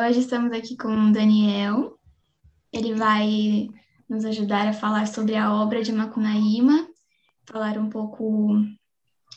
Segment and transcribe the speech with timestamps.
[0.00, 1.98] Hoje estamos aqui com o Daniel.
[2.72, 3.68] Ele vai
[4.08, 6.88] nos ajudar a falar sobre a obra de Macunaíma,
[7.44, 8.64] falar um pouco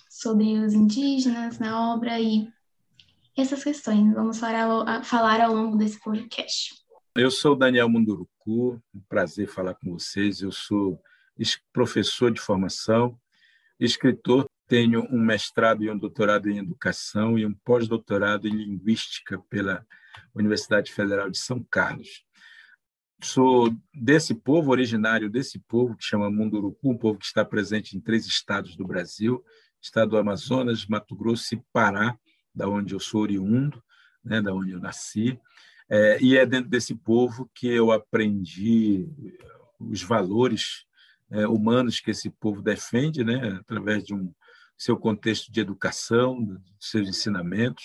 [0.07, 2.47] sobre os indígenas na obra e
[3.35, 4.13] essas questões.
[4.13, 6.75] Vamos falar, falar ao longo desse podcast.
[7.15, 10.41] Eu sou Daniel Munduruku, um prazer falar com vocês.
[10.41, 11.01] Eu sou
[11.73, 13.17] professor de formação,
[13.79, 19.83] escritor, tenho um mestrado e um doutorado em educação e um pós-doutorado em linguística pela
[20.33, 22.25] Universidade Federal de São Carlos.
[23.23, 27.99] Sou desse povo, originário desse povo que chama Munduruku, um povo que está presente em
[27.99, 29.43] três estados do Brasil,
[29.81, 32.17] estado do Amazonas, Mato Grosso e Pará,
[32.53, 33.81] da onde eu sou oriundo,
[34.23, 35.39] né, da onde eu nasci.
[35.89, 39.07] É, e é dentro desse povo que eu aprendi
[39.79, 40.85] os valores
[41.29, 44.33] é, humanos que esse povo defende, né, através de um
[44.77, 47.83] seu contexto de educação, seus ensinamentos.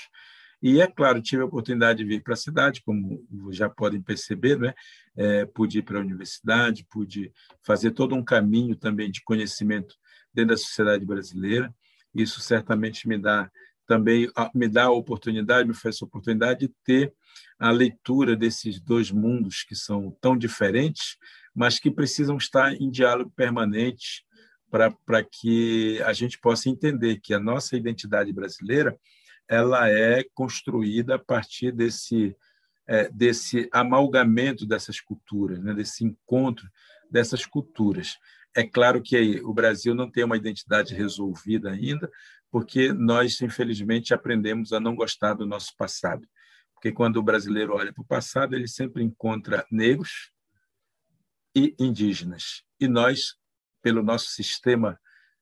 [0.66, 4.58] E, é claro, tive a oportunidade de vir para a cidade, como já podem perceber,
[4.58, 4.74] né?
[5.16, 7.32] É, pude ir para a universidade, pude
[7.62, 9.94] fazer todo um caminho também de conhecimento
[10.34, 11.72] dentro da sociedade brasileira.
[12.12, 13.48] Isso certamente me dá
[13.86, 17.14] também me dá a oportunidade, me oferece a oportunidade de ter
[17.60, 21.16] a leitura desses dois mundos que são tão diferentes,
[21.54, 24.24] mas que precisam estar em diálogo permanente
[24.68, 28.98] para que a gente possa entender que a nossa identidade brasileira
[29.48, 32.36] ela é construída a partir desse
[32.88, 36.68] é, desse amalgamento dessas culturas, né, desse encontro
[37.10, 38.16] dessas culturas.
[38.54, 42.10] É claro que o Brasil não tem uma identidade resolvida ainda,
[42.50, 46.26] porque nós, infelizmente, aprendemos a não gostar do nosso passado.
[46.74, 50.30] Porque quando o brasileiro olha para o passado, ele sempre encontra negros
[51.54, 52.62] e indígenas.
[52.80, 53.36] E nós,
[53.82, 54.98] pelo nosso sistema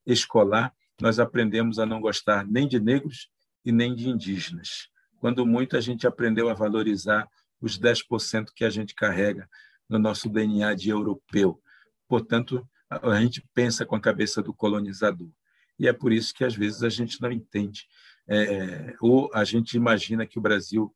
[0.07, 3.29] escolar, nós aprendemos a não gostar nem de negros
[3.65, 4.89] e nem de indígenas.
[5.19, 7.29] Quando muito a gente aprendeu a valorizar
[7.61, 9.49] os 10% que a gente carrega
[9.89, 11.61] no nosso DNA de europeu.
[12.07, 15.31] Portanto, a gente pensa com a cabeça do colonizador.
[15.79, 17.87] E é por isso que às vezes a gente não entende,
[18.29, 20.95] é, ou a gente imagina que o Brasil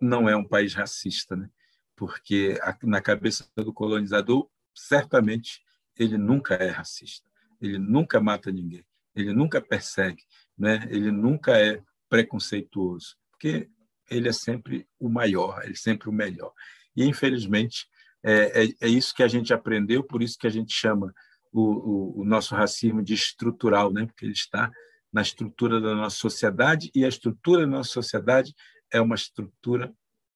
[0.00, 1.50] não é um país racista, né?
[1.94, 5.60] porque na cabeça do colonizador, certamente,
[5.96, 7.28] ele nunca é racista,
[7.60, 10.22] ele nunca mata ninguém, ele nunca persegue,
[10.56, 10.86] né?
[10.90, 13.68] ele nunca é preconceituoso, porque
[14.10, 16.52] ele é sempre o maior, ele é sempre o melhor.
[16.94, 17.86] E, infelizmente,
[18.22, 21.12] é, é, é isso que a gente aprendeu, por isso que a gente chama
[21.52, 24.06] o, o, o nosso racismo de estrutural, né?
[24.06, 24.70] porque ele está
[25.12, 28.54] na estrutura da nossa sociedade, e a estrutura da nossa sociedade
[28.92, 29.92] é uma estrutura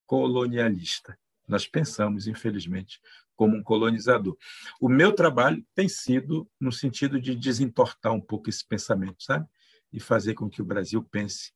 [0.07, 1.19] colonialista.
[1.47, 3.01] Nós pensamos, infelizmente,
[3.37, 4.37] como um colonizador.
[4.81, 9.47] O meu trabalho tem sido no sentido de desentortar um pouco esse pensamento, sabe?
[9.93, 11.53] E fazer com que o Brasil pense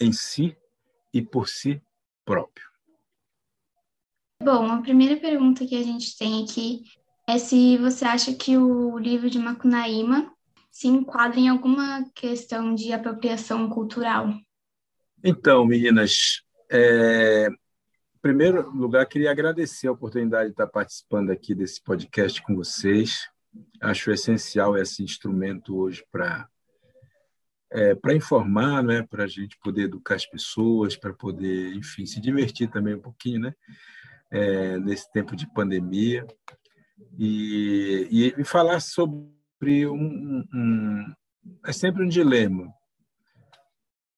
[0.00, 0.56] em si
[1.12, 1.80] e por si
[2.24, 2.66] próprio.
[4.42, 6.84] Bom, a primeira pergunta que a gente tem aqui
[7.26, 10.30] é se você acha que o livro de Macunaíma
[10.70, 14.34] se enquadra em alguma questão de apropriação cultural.
[15.22, 21.82] Então, meninas, é, em primeiro lugar, queria agradecer a oportunidade de estar participando aqui desse
[21.82, 23.28] podcast com vocês.
[23.80, 26.48] Acho essencial esse instrumento hoje para
[27.74, 32.20] é, para informar, né, para a gente poder educar as pessoas, para poder, enfim, se
[32.20, 33.54] divertir também um pouquinho, né,
[34.30, 36.24] é, nesse tempo de pandemia
[37.18, 41.12] e, e, e falar sobre um, um,
[41.66, 42.72] é sempre um dilema,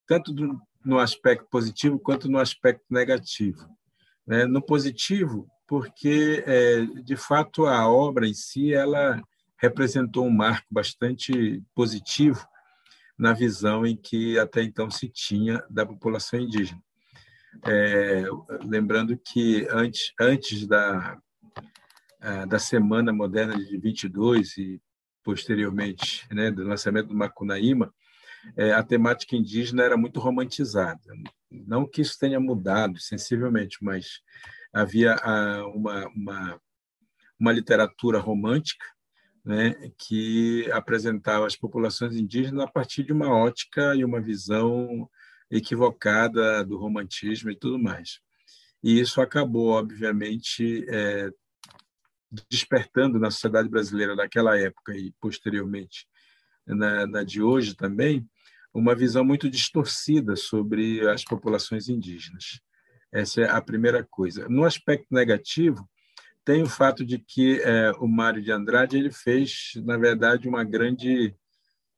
[0.07, 3.67] tanto do, no aspecto positivo quanto no aspecto negativo.
[4.27, 4.45] Né?
[4.45, 9.21] No positivo, porque é, de fato a obra em si ela
[9.57, 12.47] representou um marco bastante positivo
[13.19, 16.83] na visão em que até então se tinha da população indígena.
[17.65, 18.25] É,
[18.65, 21.19] lembrando que antes, antes da,
[22.47, 24.81] da Semana Moderna de 22 e
[25.25, 27.93] posteriormente né, do lançamento do Macunaíma,
[28.57, 31.01] é, a temática indígena era muito romantizada.
[31.51, 34.21] Não que isso tenha mudado sensivelmente, mas
[34.73, 36.61] havia a, uma, uma,
[37.41, 38.87] uma literatura romântica
[39.47, 45.09] né, que apresentava as populações indígenas a partir de uma ótica e uma visão
[45.49, 48.19] equivocada do romantismo e tudo mais.
[48.83, 51.31] E isso acabou, obviamente, é,
[52.51, 56.09] despertando na sociedade brasileira daquela época e posteriormente
[56.67, 58.29] na, na de hoje também,
[58.75, 62.61] uma visão muito distorcida sobre as populações indígenas.
[63.13, 64.49] Essa é a primeira coisa.
[64.49, 65.89] No aspecto negativo,
[66.47, 70.63] tem o fato de que é, o Mário de Andrade ele fez, na verdade, uma
[70.63, 71.35] grande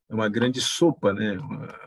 [0.08, 1.38] uma grande sopa, né?
[1.38, 1.78] Uma,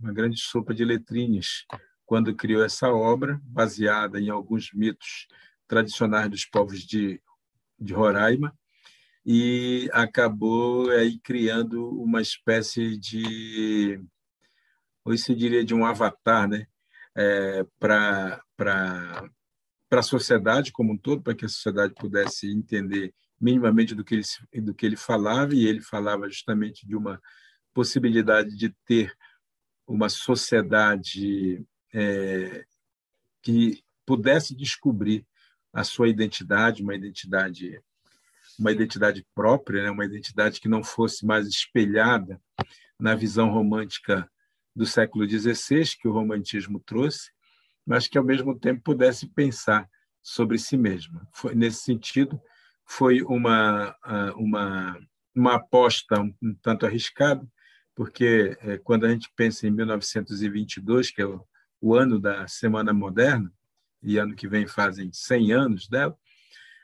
[0.00, 1.66] uma grande sopa de letrinhas
[2.06, 5.28] quando criou essa obra, baseada em alguns mitos
[5.68, 7.20] tradicionais dos povos de,
[7.78, 8.56] de Roraima,
[9.26, 14.00] e acabou aí criando uma espécie de,
[15.04, 16.66] hoje se diria de um avatar, né?
[17.14, 18.42] É, para
[19.88, 24.16] para a sociedade como um todo, para que a sociedade pudesse entender minimamente do que,
[24.16, 27.20] ele, do que ele falava, e ele falava justamente de uma
[27.72, 29.14] possibilidade de ter
[29.86, 31.64] uma sociedade
[31.94, 32.64] é,
[33.42, 35.26] que pudesse descobrir
[35.72, 37.80] a sua identidade, uma identidade
[38.58, 39.90] uma identidade própria, né?
[39.90, 42.40] uma identidade que não fosse mais espelhada
[42.98, 44.28] na visão romântica
[44.74, 47.30] do século XVI que o romantismo trouxe,
[47.88, 49.88] mas que ao mesmo tempo pudesse pensar
[50.22, 51.26] sobre si mesma.
[51.32, 52.38] Foi nesse sentido
[52.84, 53.96] foi uma
[54.36, 54.98] uma
[55.34, 57.46] uma aposta um, tanto arriscada,
[57.94, 61.42] porque é, quando a gente pensa em 1922, que é o,
[61.80, 63.50] o ano da Semana Moderna,
[64.02, 66.16] e ano que vem fazem 100 anos dela,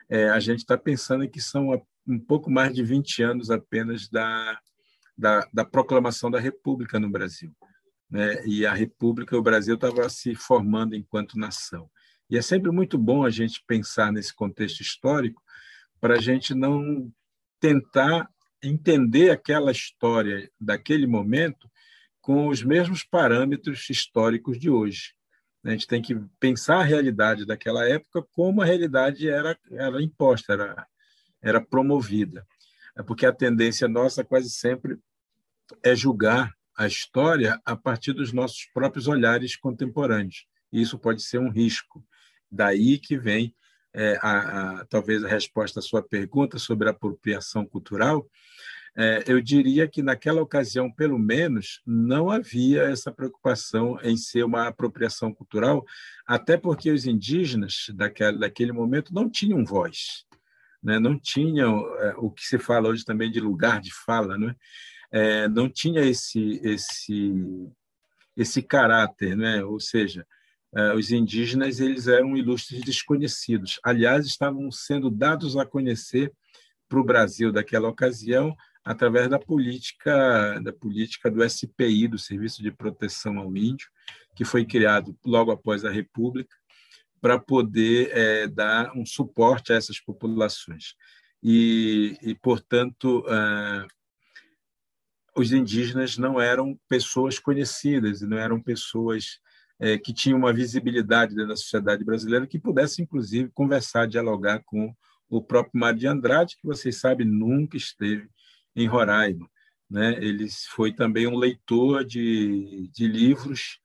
[0.09, 1.69] é, a gente está pensando que são
[2.07, 4.59] um pouco mais de 20 anos apenas da,
[5.17, 7.53] da, da proclamação da República no Brasil
[8.09, 8.45] né?
[8.45, 11.89] e a República, o Brasil estava se formando enquanto nação.
[12.29, 15.41] E é sempre muito bom a gente pensar nesse contexto histórico
[15.99, 17.11] para a gente não
[17.59, 18.29] tentar
[18.61, 21.69] entender aquela história daquele momento
[22.19, 25.13] com os mesmos parâmetros históricos de hoje.
[25.63, 30.53] A gente tem que pensar a realidade daquela época como a realidade era, era imposta,
[30.53, 30.87] era,
[31.41, 32.45] era promovida.
[32.95, 34.97] É porque a tendência nossa quase sempre
[35.83, 40.45] é julgar a história a partir dos nossos próprios olhares contemporâneos.
[40.71, 42.05] E isso pode ser um risco.
[42.51, 43.55] Daí que vem
[43.93, 48.29] é, a, a, talvez a resposta à sua pergunta sobre a apropriação cultural.
[48.97, 54.67] É, eu diria que naquela ocasião, pelo menos, não havia essa preocupação em ser uma
[54.67, 55.85] apropriação cultural,
[56.25, 60.25] até porque os indígenas daquele, daquele momento não tinham voz,
[60.81, 60.97] né?
[60.97, 64.55] não tinham é, o que se fala hoje também de lugar de fala, não
[65.15, 65.47] é?
[65.47, 67.33] não tinha esse esse
[68.35, 69.63] esse caráter, né?
[69.63, 70.27] Ou seja,
[70.75, 73.79] é, os indígenas eles eram ilustres desconhecidos.
[73.81, 76.33] Aliás, estavam sendo dados a conhecer
[76.89, 82.71] para o Brasil daquela ocasião através da política da política do SPI, do Serviço de
[82.71, 83.87] Proteção ao Índio,
[84.35, 86.55] que foi criado logo após a República
[87.21, 90.93] para poder é, dar um suporte a essas populações.
[91.41, 93.87] E, e portanto, é,
[95.35, 99.39] os indígenas não eram pessoas conhecidas, não eram pessoas
[99.79, 104.95] é, que tinham uma visibilidade dentro da sociedade brasileira que pudesse, inclusive, conversar, dialogar com
[105.29, 108.29] o próprio Mário de Andrade, que vocês sabem nunca esteve
[108.75, 109.49] em Roraima.
[109.89, 110.17] Né?
[110.23, 113.79] Ele foi também um leitor de, de livros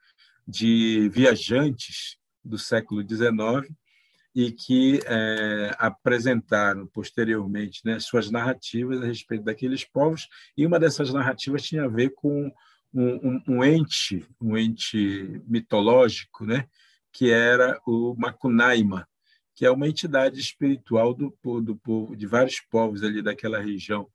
[0.47, 3.71] de viajantes do século XIX
[4.35, 11.13] e que é, apresentaram posteriormente né, suas narrativas a respeito daqueles povos, e uma dessas
[11.13, 12.51] narrativas tinha a ver com
[12.93, 16.67] um, um, um ente, um ente mitológico, né,
[17.13, 19.07] que era o Macunaíma,
[19.55, 24.09] que é uma entidade espiritual do, do povo, de vários povos ali daquela região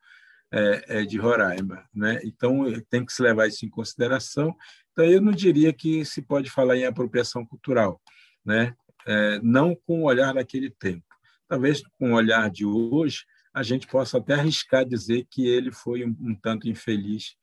[0.52, 1.84] é, de Roraima.
[1.94, 2.20] Né?
[2.24, 4.56] Então, tem que se levar isso em consideração.
[4.92, 8.02] Então, eu não diria que se pode falar em apropriação cultural.
[8.44, 8.74] Né?
[9.06, 11.06] É, não com o olhar daquele tempo.
[11.48, 16.06] Talvez com o olhar de hoje, a gente possa até arriscar dizer que ele foi
[16.06, 17.36] um, um tanto infeliz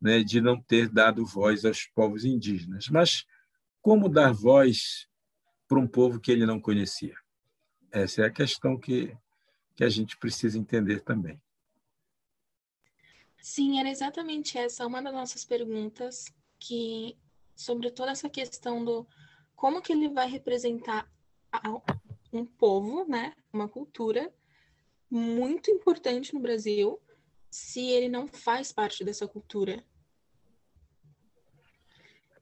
[0.00, 2.88] né, de não ter dado voz aos povos indígenas.
[2.88, 3.24] Mas
[3.82, 5.06] como dar voz
[5.68, 7.14] para um povo que ele não conhecia?
[7.92, 9.16] Essa é a questão que,
[9.76, 11.40] que a gente precisa entender também.
[13.40, 16.26] Sim, era exatamente essa uma das nossas perguntas
[16.58, 17.16] que
[17.56, 19.06] sobre toda essa questão do
[19.60, 21.06] como que ele vai representar
[22.32, 24.32] um povo, né, uma cultura
[25.10, 26.98] muito importante no Brasil,
[27.50, 29.84] se ele não faz parte dessa cultura.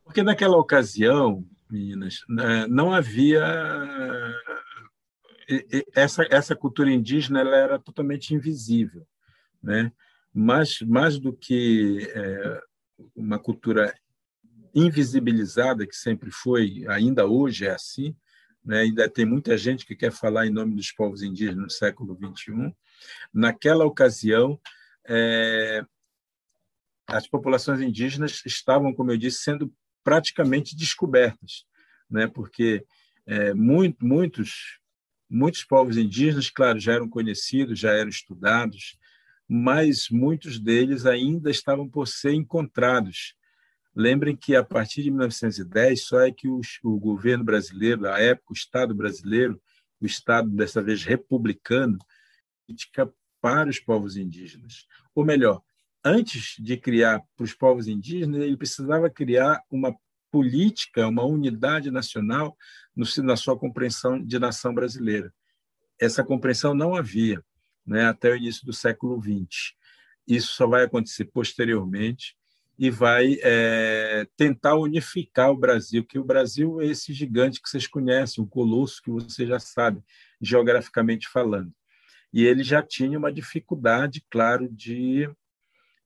[0.05, 3.43] Porque naquela ocasião, meninas, né, não havia
[5.97, 9.05] essa essa cultura indígena, ela era totalmente invisível,
[9.61, 9.91] né?
[10.33, 12.61] Mas mais do que é,
[13.17, 13.93] uma cultura
[14.79, 18.15] invisibilizada, que sempre foi, ainda hoje é assim,
[18.65, 18.81] né?
[18.81, 22.75] ainda tem muita gente que quer falar em nome dos povos indígenas no século XXI.
[23.33, 24.61] Naquela ocasião,
[25.07, 25.85] é,
[27.07, 29.73] as populações indígenas estavam, como eu disse, sendo
[30.05, 31.65] praticamente descobertas,
[32.11, 32.27] né?
[32.27, 32.85] porque
[33.27, 34.79] é, muito, muitos,
[35.29, 38.99] muitos povos indígenas, claro, já eram conhecidos, já eram estudados,
[39.49, 43.35] mas muitos deles ainda estavam por ser encontrados
[43.99, 46.61] Lembrem que a partir de 1910 só é que o,
[47.01, 49.61] governo brasileiro, a época, o Estado brasileiro,
[50.01, 51.99] o Estado dessa vez republicano,
[52.65, 54.87] política para os povos indígenas.
[55.17, 55.61] Ou melhor,
[56.05, 59.93] antes de criar para os povos indígenas, ele precisava criar uma
[60.31, 62.57] política, uma unidade nacional
[62.95, 65.35] no, na sua compreensão de nação brasileira.
[66.01, 67.45] Essa compreensão não havia
[67.85, 69.75] né, até o início do século XX.
[70.25, 72.38] Isso só vai acontecer posteriormente
[72.79, 77.89] e vai é, tentar unificar o Brasil, que o Brasil é esse gigante que vocês
[77.89, 80.01] conhecem, um colosso que você já sabe,
[80.41, 81.73] geograficamente falando.
[82.33, 85.29] E ele já tinha uma dificuldade, claro, de,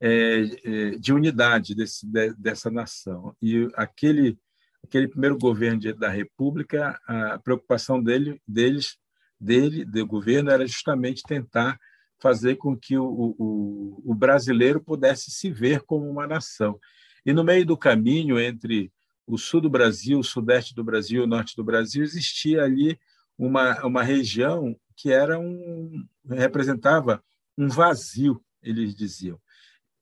[0.01, 3.37] é, é de unidade desse, de, dessa nação.
[3.43, 4.39] E aquele,
[4.83, 8.97] aquele primeiro governo da República, a preocupação dele, deles,
[9.39, 11.79] dele, do governo, era justamente tentar
[12.23, 16.79] fazer com que o, o, o brasileiro pudesse se ver como uma nação.
[17.27, 18.93] E no meio do caminho entre
[19.27, 22.99] o sul do Brasil, o sudeste do Brasil, o norte do Brasil, existia ali
[23.37, 27.23] uma, uma região que era um representava
[27.59, 29.41] um vazio, eles diziam,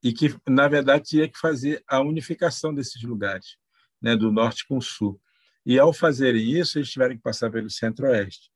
[0.03, 3.57] e que na verdade tinha que fazer a unificação desses lugares,
[4.01, 5.19] né, do norte com o sul.
[5.65, 8.51] E ao fazerem isso, eles tiveram que passar pelo centro-oeste.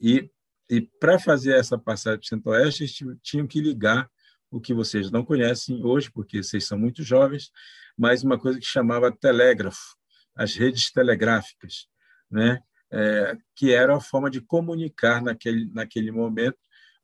[0.00, 0.30] E
[0.68, 4.08] e para fazer essa passagem para o Centro-Oeste, eles tinham que ligar
[4.50, 7.50] o que vocês não conhecem hoje, porque vocês são muito jovens,
[7.96, 9.96] mas uma coisa que chamava telégrafo,
[10.34, 11.86] as redes telegráficas,
[12.30, 12.60] né?
[12.90, 16.56] É, que era a forma de comunicar naquele, naquele momento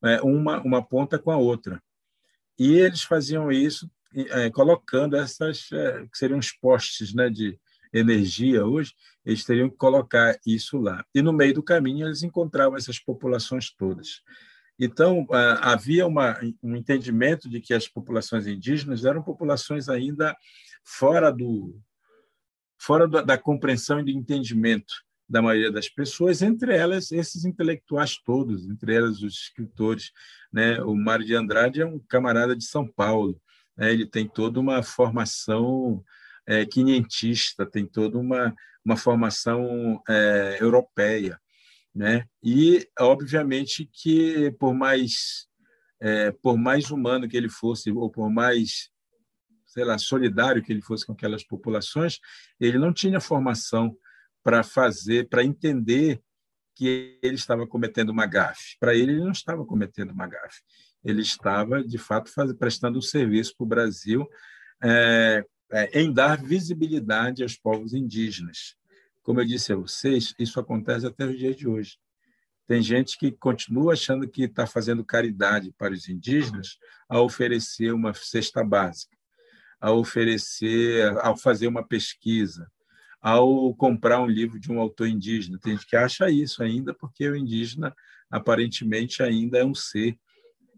[0.04, 1.82] é, uma, uma ponta com a outra.
[2.56, 7.58] E eles faziam isso é, colocando essas, é, que seriam os postes né, de,
[7.92, 8.94] energia hoje,
[9.24, 11.04] eles teriam que colocar isso lá.
[11.14, 14.22] E no meio do caminho eles encontravam essas populações todas.
[14.78, 15.26] Então,
[15.60, 20.34] havia uma, um entendimento de que as populações indígenas eram populações ainda
[20.82, 21.78] fora, do,
[22.78, 24.94] fora da compreensão e do entendimento
[25.28, 30.10] da maioria das pessoas, entre elas esses intelectuais todos, entre elas os escritores.
[30.52, 30.82] Né?
[30.82, 33.40] O Mário de Andrade é um camarada de São Paulo,
[33.76, 33.92] né?
[33.92, 36.02] ele tem toda uma formação
[36.50, 38.52] é, quinhentista, tem toda uma,
[38.84, 41.40] uma formação é, europeia.
[41.94, 42.24] Né?
[42.42, 45.46] E, obviamente, que por mais,
[46.00, 48.90] é, por mais humano que ele fosse, ou por mais
[49.64, 52.18] sei lá, solidário que ele fosse com aquelas populações,
[52.58, 53.96] ele não tinha formação
[54.42, 56.20] para fazer, para entender
[56.74, 58.76] que ele estava cometendo uma gafe.
[58.80, 60.60] Para ele, ele não estava cometendo uma gafe.
[61.04, 64.28] Ele estava, de fato, faz, prestando um serviço para o Brasil
[64.82, 68.76] é, é, em dar visibilidade aos povos indígenas.
[69.22, 71.98] Como eu disse a vocês, isso acontece até os dias de hoje.
[72.66, 78.14] Tem gente que continua achando que está fazendo caridade para os indígenas ao oferecer uma
[78.14, 79.16] cesta básica,
[79.80, 82.70] ao oferecer, ao fazer uma pesquisa,
[83.20, 85.58] ao comprar um livro de um autor indígena.
[85.58, 87.94] Tem gente que acha isso ainda porque o indígena
[88.30, 90.16] aparentemente ainda é um ser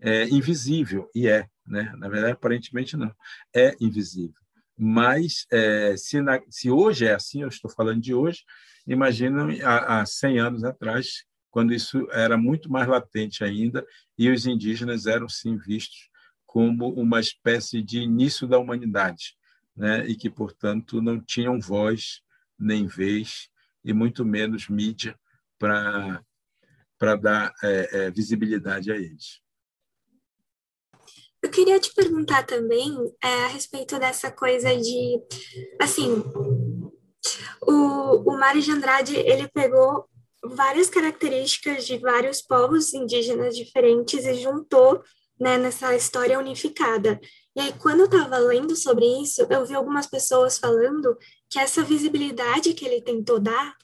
[0.00, 1.94] é, invisível e é, né?
[1.96, 3.14] Na verdade, aparentemente não,
[3.54, 4.41] é invisível.
[4.84, 8.42] Mas é, se, na, se, hoje é assim, eu estou falando de hoje,
[8.84, 13.86] imagina há, há 100 anos atrás, quando isso era muito mais latente ainda
[14.18, 16.10] e os indígenas eram sim vistos
[16.44, 19.36] como uma espécie de início da humanidade,
[19.76, 20.04] né?
[20.08, 22.20] e que, portanto, não tinham voz
[22.58, 23.48] nem vez
[23.84, 25.16] e muito menos mídia
[25.60, 26.24] para
[27.20, 29.40] dar é, é, visibilidade a eles.
[31.42, 35.20] Eu queria te perguntar também é, a respeito dessa coisa de,
[35.80, 36.22] assim,
[37.62, 40.06] o, o Mário de Andrade, ele pegou
[40.44, 45.02] várias características de vários povos indígenas diferentes e juntou
[45.38, 47.20] né, nessa história unificada.
[47.54, 51.16] E aí, quando eu estava lendo sobre isso, eu vi algumas pessoas falando
[51.50, 53.76] que essa visibilidade que ele tentou dar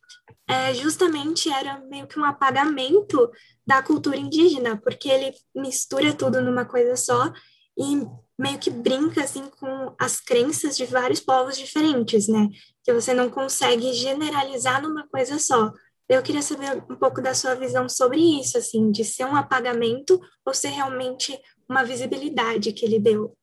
[0.49, 3.31] é, justamente era meio que um apagamento
[3.67, 7.31] da cultura indígena, porque ele mistura tudo numa coisa só
[7.79, 8.03] e
[8.39, 12.49] meio que brinca assim com as crenças de vários povos diferentes, né?
[12.83, 15.73] Que você não consegue generalizar numa coisa só.
[16.09, 20.19] Eu queria saber um pouco da sua visão sobre isso, assim, de ser um apagamento
[20.47, 21.39] ou ser realmente
[21.69, 23.37] uma visibilidade que ele deu.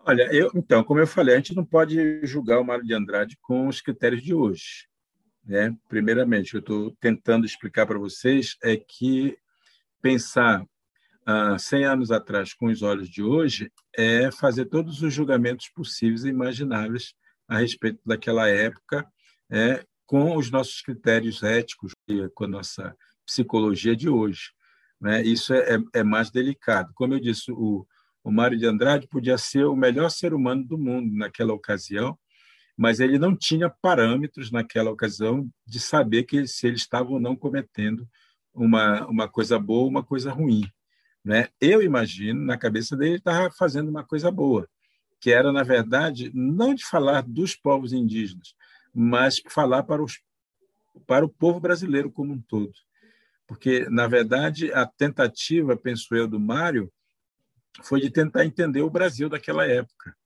[0.00, 3.38] Olha, eu, então, como eu falei, a gente não pode julgar o Mário de Andrade
[3.40, 4.87] com os critérios de hoje.
[5.48, 5.74] Né?
[5.88, 9.34] Primeiramente, eu estou tentando explicar para vocês é que
[10.02, 10.62] pensar
[11.24, 16.24] há 100 anos atrás com os olhos de hoje é fazer todos os julgamentos possíveis
[16.24, 17.14] e imagináveis
[17.48, 19.06] a respeito daquela época,
[19.50, 24.50] é, com os nossos critérios éticos e com a nossa psicologia de hoje.
[25.00, 25.22] Né?
[25.22, 26.92] Isso é, é, é mais delicado.
[26.94, 27.86] Como eu disse, o,
[28.22, 32.18] o Mário de Andrade podia ser o melhor ser humano do mundo naquela ocasião,
[32.78, 37.34] mas ele não tinha parâmetros naquela ocasião de saber que se ele estava ou não
[37.34, 38.08] cometendo
[38.54, 40.62] uma, uma coisa boa ou uma coisa ruim.
[41.24, 41.48] Né?
[41.60, 44.68] Eu imagino, na cabeça dele, ele estava fazendo uma coisa boa,
[45.20, 48.54] que era, na verdade, não de falar dos povos indígenas,
[48.94, 50.20] mas falar para, os,
[51.04, 52.72] para o povo brasileiro como um todo.
[53.44, 56.92] Porque, na verdade, a tentativa, penso eu, do Mário
[57.82, 60.16] foi de tentar entender o Brasil daquela época.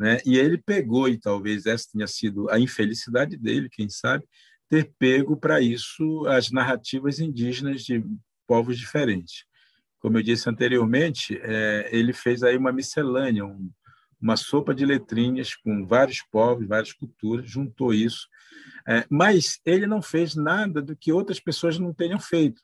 [0.00, 0.16] Né?
[0.24, 4.26] E ele pegou, e talvez essa tenha sido a infelicidade dele, quem sabe,
[4.66, 8.02] ter pego para isso as narrativas indígenas de
[8.46, 9.44] povos diferentes.
[9.98, 13.70] Como eu disse anteriormente, é, ele fez aí uma miscelânea, um,
[14.18, 18.26] uma sopa de letrinhas com vários povos, várias culturas, juntou isso.
[18.88, 22.62] É, mas ele não fez nada do que outras pessoas não tenham feito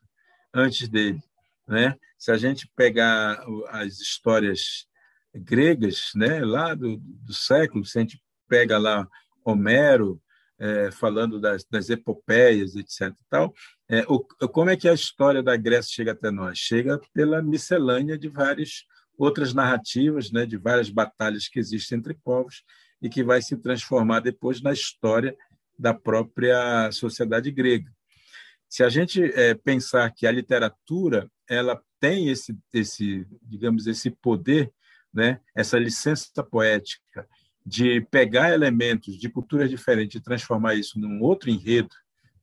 [0.51, 1.21] antes dele.
[1.67, 1.95] Né?
[2.17, 4.87] Se a gente pegar as histórias
[5.37, 9.07] gregas, né, lá do, do século, se a gente pega lá
[9.45, 10.21] Homero
[10.59, 13.13] é, falando das, das, epopeias, etc.
[13.29, 13.53] Tal,
[13.89, 16.57] é, o, como é que a história da Grécia chega até nós?
[16.57, 18.83] Chega pela miscelânea de várias
[19.17, 22.63] outras narrativas, né, de várias batalhas que existem entre povos
[23.01, 25.35] e que vai se transformar depois na história
[25.77, 27.91] da própria sociedade grega.
[28.69, 34.71] Se a gente é, pensar que a literatura ela tem esse, esse, digamos, esse poder,
[35.13, 37.27] né, essa licença poética
[37.65, 41.93] de pegar elementos de culturas diferentes e transformar isso num outro enredo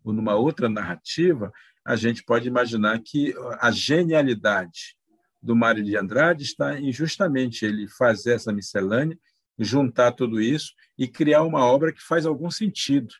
[0.02, 1.50] ou numa outra narrativa,
[1.84, 4.96] a gente pode imaginar que a genialidade
[5.42, 9.18] do Mário de Andrade está em justamente ele fazer essa miscelânea,
[9.58, 13.14] juntar tudo isso e criar uma obra que faz algum sentido,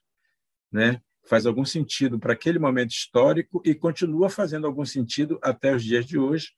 [0.71, 1.01] né?
[1.27, 6.05] faz algum sentido para aquele momento histórico e continua fazendo algum sentido até os dias
[6.07, 6.49] de hoje,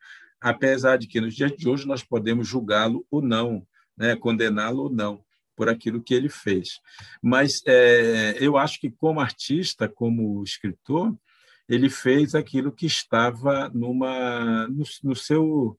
[0.40, 3.66] apesar de que nos dias de hoje nós podemos julgá-lo ou não,
[3.97, 5.25] né, condená-lo ou não
[5.55, 6.81] por aquilo que ele fez.
[7.23, 11.16] Mas é, eu acho que como artista, como escritor,
[11.69, 15.78] ele fez aquilo que estava numa no, no seu,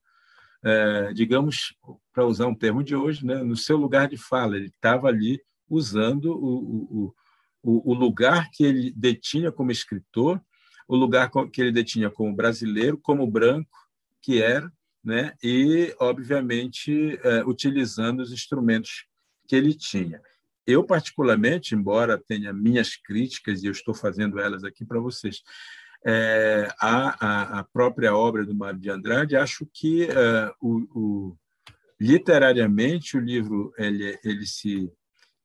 [0.64, 1.76] é, digamos,
[2.12, 4.58] para usar um termo de hoje, né, no seu lugar de fala.
[4.58, 5.40] Ele estava ali
[5.70, 7.16] usando o, o
[7.68, 10.42] o, o lugar que ele detinha como escritor,
[10.88, 13.87] o lugar que ele detinha como brasileiro, como branco
[14.28, 14.70] que era,
[15.02, 15.34] né?
[15.42, 19.06] e, obviamente, é, utilizando os instrumentos
[19.48, 20.22] que ele tinha.
[20.66, 25.42] Eu, particularmente, embora tenha minhas críticas, e eu estou fazendo elas aqui para vocês,
[26.06, 31.38] é, a, a, própria obra do Mário de Andrade, acho que é, o, o,
[31.98, 34.92] literariamente o livro ele, ele se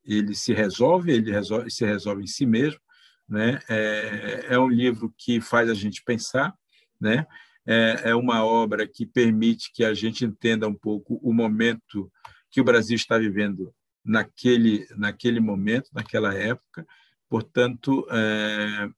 [0.04, 2.80] ele se resolve, ele resolve, se resolve em si mesmo,
[3.28, 3.60] né?
[3.70, 6.52] É, é um livro que faz a gente pensar,
[7.00, 7.24] né?
[7.66, 12.10] É, é uma obra que permite que a gente entenda um pouco o momento
[12.50, 13.72] que o Brasil está vivendo
[14.04, 16.86] naquele naquele momento, naquela época.
[17.28, 18.88] Portanto, é,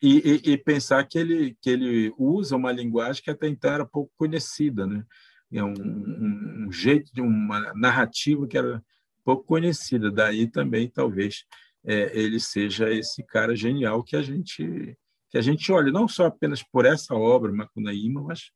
[0.00, 3.84] e, e, e, pensar que ele que ele usa uma linguagem que até então era
[3.84, 5.04] pouco conhecida, né?
[5.52, 8.82] É um, um, um jeito de uma narrativa que era
[9.24, 10.10] pouco conhecida.
[10.10, 11.44] Daí também, talvez,
[11.84, 14.96] é, ele seja esse cara genial que a gente
[15.32, 18.52] que a gente olha não só apenas por essa obra, Macunaíma, mas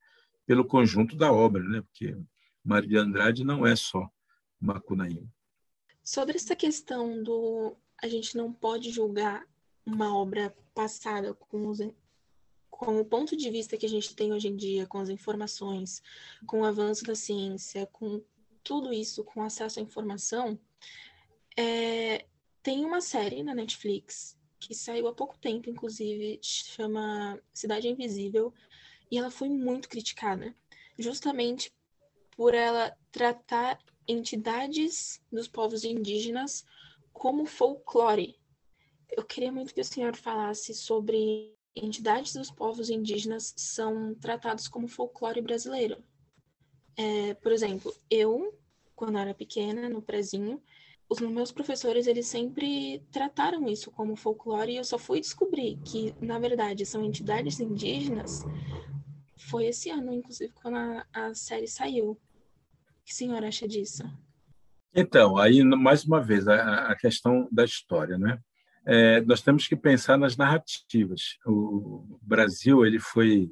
[0.46, 1.80] pelo conjunto da obra, né?
[1.80, 2.14] Porque
[2.62, 4.06] Maria Andrade não é só
[4.60, 5.26] Macunaíma.
[6.04, 9.46] Sobre essa questão do a gente não pode julgar
[9.86, 11.78] uma obra passada com os
[12.68, 16.02] com o ponto de vista que a gente tem hoje em dia, com as informações,
[16.46, 18.22] com o avanço da ciência, com
[18.62, 20.60] tudo isso com acesso à informação,
[21.56, 22.26] é,
[22.62, 24.35] tem uma série na Netflix
[24.66, 28.52] que saiu há pouco tempo, inclusive, chama Cidade Invisível,
[29.10, 30.54] e ela foi muito criticada,
[30.98, 31.72] justamente
[32.36, 36.64] por ela tratar entidades dos povos indígenas
[37.12, 38.38] como folclore.
[39.10, 44.88] Eu queria muito que o senhor falasse sobre entidades dos povos indígenas são tratados como
[44.88, 46.02] folclore brasileiro.
[46.96, 48.58] É, por exemplo, eu,
[48.94, 50.62] quando era pequena, no prezinho,
[51.08, 56.14] os meus professores, eles sempre trataram isso como folclore e eu só fui descobrir que,
[56.20, 58.44] na verdade, são entidades indígenas
[59.46, 62.10] foi esse ano, inclusive, quando a, a série saiu.
[62.10, 62.16] O
[63.04, 64.02] que a senhora acha disso?
[64.94, 68.40] Então, aí, mais uma vez, a, a questão da história, né?
[68.84, 71.38] É, nós temos que pensar nas narrativas.
[71.44, 73.50] O Brasil ele foi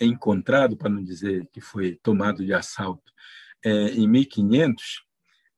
[0.00, 3.12] encontrado, para não dizer que foi tomado de assalto,
[3.64, 5.04] é, em 1500,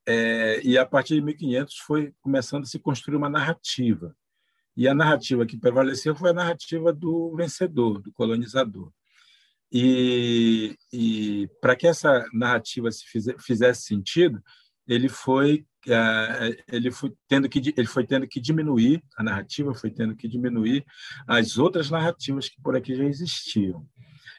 [0.07, 4.17] é, e a partir de 1500 foi começando a se construir uma narrativa.
[4.77, 8.91] E a narrativa que prevaleceu foi a narrativa do vencedor, do colonizador.
[9.71, 13.05] E, e para que essa narrativa se
[13.39, 14.43] fizesse sentido,
[14.87, 19.91] ele foi é, ele foi tendo que ele foi tendo que diminuir a narrativa, foi
[19.91, 20.85] tendo que diminuir
[21.27, 23.87] as outras narrativas que por aqui já existiam.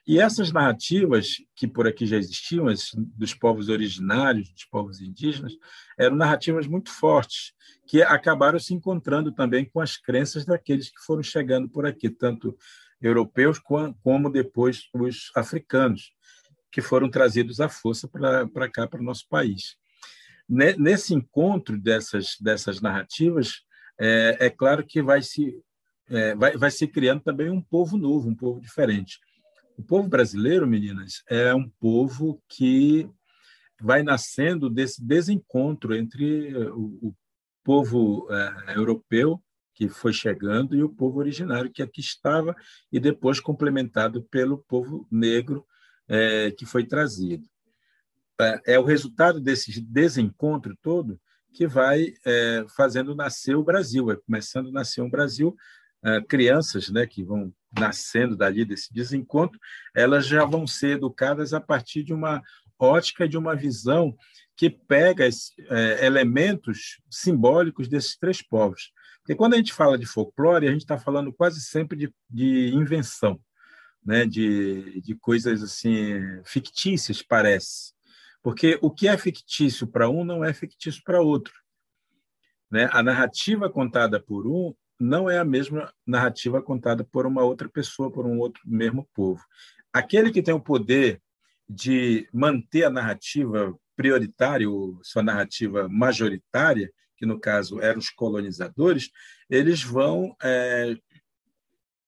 [0.05, 5.53] E essas narrativas que por aqui já existiam, dos povos originários, dos povos indígenas,
[5.97, 7.53] eram narrativas muito fortes,
[7.87, 12.57] que acabaram se encontrando também com as crenças daqueles que foram chegando por aqui, tanto
[13.01, 16.11] europeus como depois os africanos,
[16.71, 19.77] que foram trazidos à força para cá, para o nosso país.
[20.49, 23.61] Nesse encontro dessas, dessas narrativas,
[23.99, 25.55] é, é claro que vai se,
[26.09, 29.19] é, vai, vai se criando também um povo novo, um povo diferente.
[29.77, 33.09] O povo brasileiro, meninas, é um povo que
[33.81, 37.15] vai nascendo desse desencontro entre o, o
[37.63, 39.41] povo é, europeu
[39.73, 42.55] que foi chegando e o povo originário que aqui estava
[42.91, 45.65] e depois complementado pelo povo negro
[46.07, 47.47] é, que foi trazido.
[48.39, 51.19] É, é o resultado desse desencontro todo
[51.53, 55.55] que vai é, fazendo nascer o Brasil, é começando a nascer um Brasil,
[56.27, 59.59] crianças né, que vão nascendo dali desse desencontro,
[59.95, 62.41] elas já vão ser educadas a partir de uma
[62.79, 64.15] ótica, de uma visão
[64.55, 68.91] que pega é, elementos simbólicos desses três povos.
[69.19, 72.71] Porque quando a gente fala de folclore, a gente está falando quase sempre de, de
[72.73, 73.39] invenção,
[74.05, 74.25] né?
[74.25, 77.93] de, de coisas assim fictícias, parece.
[78.43, 81.53] Porque o que é fictício para um não é fictício para outro.
[82.69, 82.89] Né?
[82.91, 88.09] A narrativa contada por um não é a mesma narrativa contada por uma outra pessoa,
[88.09, 89.43] por um outro mesmo povo.
[89.91, 91.21] Aquele que tem o poder
[91.67, 94.65] de manter a narrativa prioritária,
[95.01, 99.11] sua narrativa majoritária, que no caso eram os colonizadores,
[99.49, 100.95] eles vão é,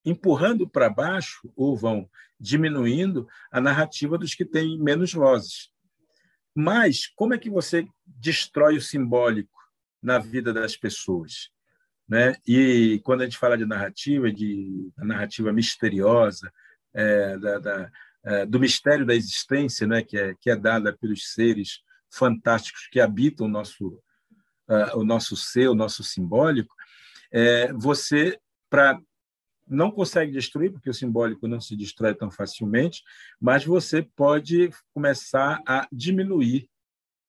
[0.06, 5.70] empurrando para baixo ou vão diminuindo a narrativa dos que têm menos vozes.
[6.56, 9.60] Mas como é que você destrói o simbólico
[10.02, 11.54] na vida das pessoas?
[12.08, 12.36] Né?
[12.48, 16.52] E quando a gente fala de narrativa, de narrativa misteriosa,
[16.94, 17.92] é, da, da,
[18.24, 20.04] é, do mistério da existência, né?
[20.04, 21.80] que, é, que é dada pelos seres
[22.12, 23.88] fantásticos que habitam o nosso,
[24.70, 26.74] uh, o nosso ser, o nosso simbólico,
[27.32, 28.40] é, você,
[28.70, 29.00] para
[29.68, 33.04] não consegue destruir, porque o simbólico não se destrói tão facilmente,
[33.42, 36.70] mas você pode começar a diminuir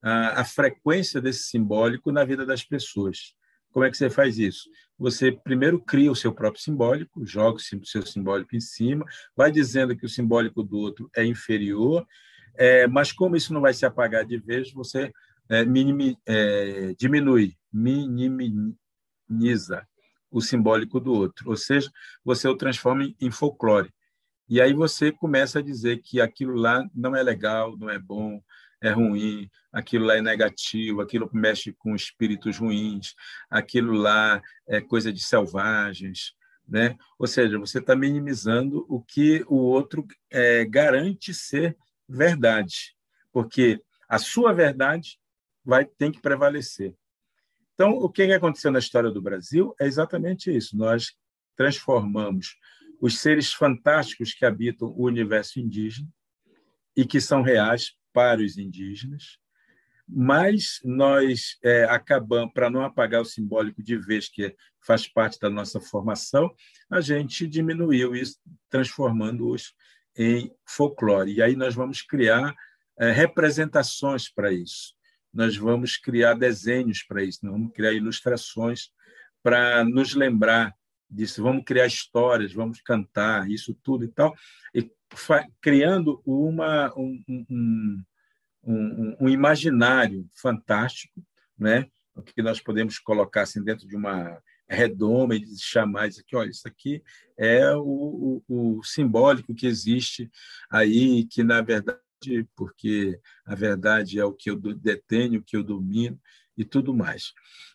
[0.02, 3.34] a, a, frequência desse simbólico na vida das pessoas.
[3.76, 4.70] Como é que você faz isso?
[4.98, 9.04] Você primeiro cria o seu próprio simbólico, joga o seu simbólico em cima,
[9.36, 12.06] vai dizendo que o simbólico do outro é inferior,
[12.54, 15.12] é, mas como isso não vai se apagar de vez, você
[15.50, 18.56] é, minimi, é, diminui, minimiza
[20.30, 21.90] o simbólico do outro, ou seja,
[22.24, 23.92] você o transforma em folclore.
[24.48, 28.40] E aí você começa a dizer que aquilo lá não é legal, não é bom,
[28.80, 33.14] é ruim, aquilo lá é negativo, aquilo mexe com espíritos ruins,
[33.50, 36.34] aquilo lá é coisa de selvagens,
[36.68, 36.96] né?
[37.18, 41.76] Ou seja, você está minimizando o que o outro é, garante ser
[42.08, 42.94] verdade,
[43.32, 45.18] porque a sua verdade
[45.64, 46.94] vai ter que prevalecer.
[47.74, 50.76] Então, o que aconteceu na história do Brasil é exatamente isso.
[50.76, 51.14] Nós
[51.56, 52.56] transformamos
[53.00, 56.08] os seres fantásticos que habitam o universo indígena
[56.96, 59.38] e que são reais para os indígenas,
[60.08, 65.50] mas nós é, acabamos, para não apagar o simbólico de vez que faz parte da
[65.50, 66.50] nossa formação,
[66.88, 68.38] a gente diminuiu isso,
[68.70, 69.74] transformando-os
[70.16, 71.34] em folclore.
[71.34, 72.54] E aí nós vamos criar
[72.98, 74.96] é, representações para isso
[75.36, 78.88] nós vamos criar desenhos para isso, nós vamos criar ilustrações
[79.42, 80.74] para nos lembrar
[81.10, 84.34] disso, vamos criar histórias, vamos cantar, isso tudo e tal,
[84.74, 84.90] e
[85.60, 88.04] criando uma, um, um,
[88.64, 91.24] um, um, imaginário fantástico,
[91.58, 91.86] né?
[92.14, 96.50] o que nós podemos colocar assim, dentro de uma redoma e chamar isso aqui, olha,
[96.50, 97.02] isso aqui
[97.36, 100.30] é o, o, o simbólico que existe
[100.70, 102.00] aí, que na verdade
[102.56, 106.18] porque a verdade é o que eu detenho, o que eu domino
[106.56, 107.32] e tudo mais.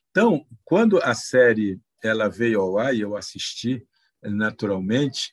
[0.09, 3.85] Então, quando a série ela veio ao ar e eu assisti
[4.23, 5.31] naturalmente,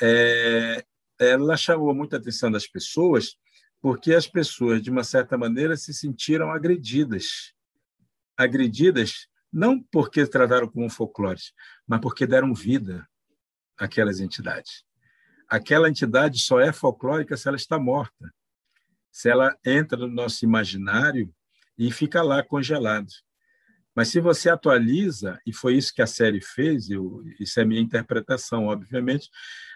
[0.00, 0.84] é,
[1.20, 3.36] ela chamou muita atenção das pessoas,
[3.80, 7.52] porque as pessoas, de uma certa maneira, se sentiram agredidas.
[8.36, 11.40] Agredidas não porque trataram como folclore,
[11.86, 13.06] mas porque deram vida
[13.76, 14.84] àquelas entidades.
[15.48, 18.32] Aquela entidade só é folclórica se ela está morta
[19.10, 21.32] se ela entra no nosso imaginário
[21.76, 23.08] e fica lá congelado.
[23.94, 27.80] Mas se você atualiza, e foi isso que a série fez, eu, isso é minha
[27.80, 29.28] interpretação, obviamente,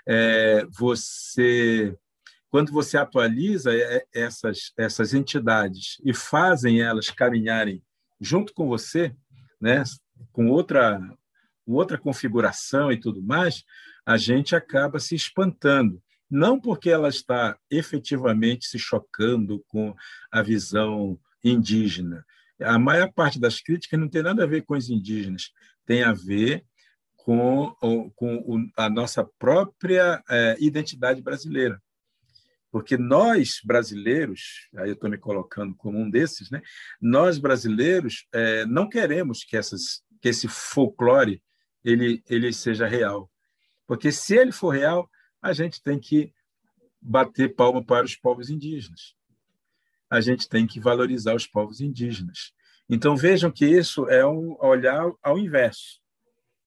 [0.06, 1.96] é, você
[2.54, 7.82] quando você atualiza é, essas, essas entidades e fazem elas caminharem
[8.20, 9.12] junto com você,
[9.60, 9.82] né,
[10.30, 11.00] com outra,
[11.66, 13.64] outra configuração e tudo mais,
[14.06, 16.00] a gente acaba se espantando.
[16.30, 19.92] Não porque ela está efetivamente se chocando com
[20.30, 22.24] a visão indígena.
[22.60, 25.50] A maior parte das críticas não tem nada a ver com os indígenas,
[25.84, 26.64] tem a ver
[27.16, 27.74] com,
[28.14, 31.82] com a nossa própria é, identidade brasileira.
[32.70, 36.60] Porque nós, brasileiros, aí eu estou me colocando como um desses, né?
[37.00, 41.40] nós, brasileiros, é, não queremos que, essas, que esse folclore
[41.84, 43.30] ele, ele seja real.
[43.86, 45.08] Porque se ele for real,
[45.40, 46.32] a gente tem que
[47.00, 49.14] bater palma para os povos indígenas.
[50.14, 52.52] A gente tem que valorizar os povos indígenas.
[52.88, 56.00] Então vejam que isso é um olhar ao inverso.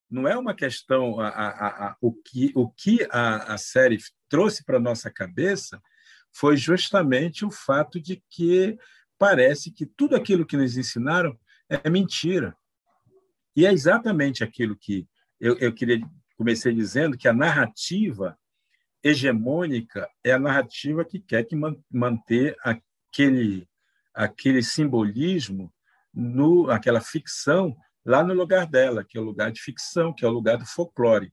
[0.10, 4.64] Não é uma questão a, a, a, o que o que a, a série trouxe
[4.64, 5.82] para nossa cabeça
[6.34, 8.78] foi justamente o fato de que
[9.18, 11.38] parece que tudo aquilo que nos ensinaram
[11.70, 12.56] é mentira.
[13.56, 15.08] E é exatamente aquilo que
[15.40, 16.02] eu, eu queria
[16.36, 18.38] comecei dizendo que a narrativa
[19.04, 21.56] hegemônica é a narrativa que quer que
[21.90, 22.58] manter
[23.24, 23.68] aquele
[24.14, 25.72] aquele simbolismo
[26.14, 27.76] no aquela ficção
[28.06, 30.66] lá no lugar dela, que é o lugar de ficção, que é o lugar do
[30.66, 31.32] folclore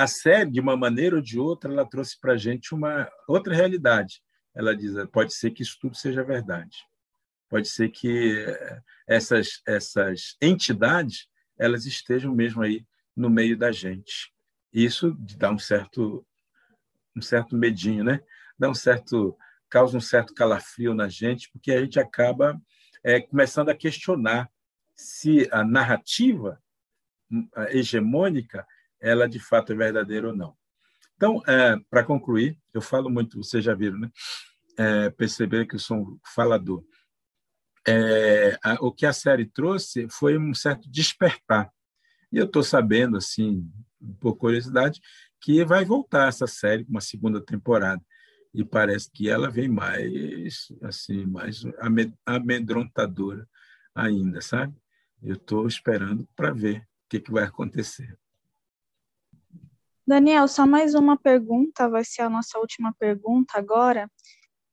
[0.00, 3.54] a série, de uma maneira ou de outra, ela trouxe para a gente uma outra
[3.54, 4.22] realidade.
[4.54, 6.78] Ela diz: pode ser que isso tudo seja verdade.
[7.50, 11.28] Pode ser que eh, essas, essas entidades
[11.58, 14.32] elas estejam mesmo aí no meio da gente.
[14.72, 16.26] Isso dá um certo
[17.14, 18.20] um certo medinho, né?
[18.58, 19.36] Dá um certo
[19.70, 22.60] causa um certo calafrio na gente, porque a gente acaba
[23.04, 24.50] é, começando a questionar
[24.94, 26.60] se a narrativa
[27.30, 28.66] hum, hegemônica
[29.00, 30.54] ela de fato é verdadeira ou não.
[31.16, 34.10] Então, é, para concluir, eu falo muito, vocês já viram, né?
[34.78, 36.84] É, perceber que eu sou um falador.
[37.86, 41.70] É, a, o que a série trouxe foi um certo despertar.
[42.32, 43.70] E eu estou sabendo, assim,
[44.18, 45.00] por curiosidade,
[45.40, 48.02] que vai voltar essa série com uma segunda temporada.
[48.52, 51.62] E parece que ela vem mais, assim, mais
[52.26, 53.48] amedrontadora
[53.94, 54.74] ainda, sabe?
[55.22, 58.18] Eu estou esperando para ver o que, que vai acontecer.
[60.06, 64.10] Daniel, só mais uma pergunta, vai ser a nossa última pergunta agora.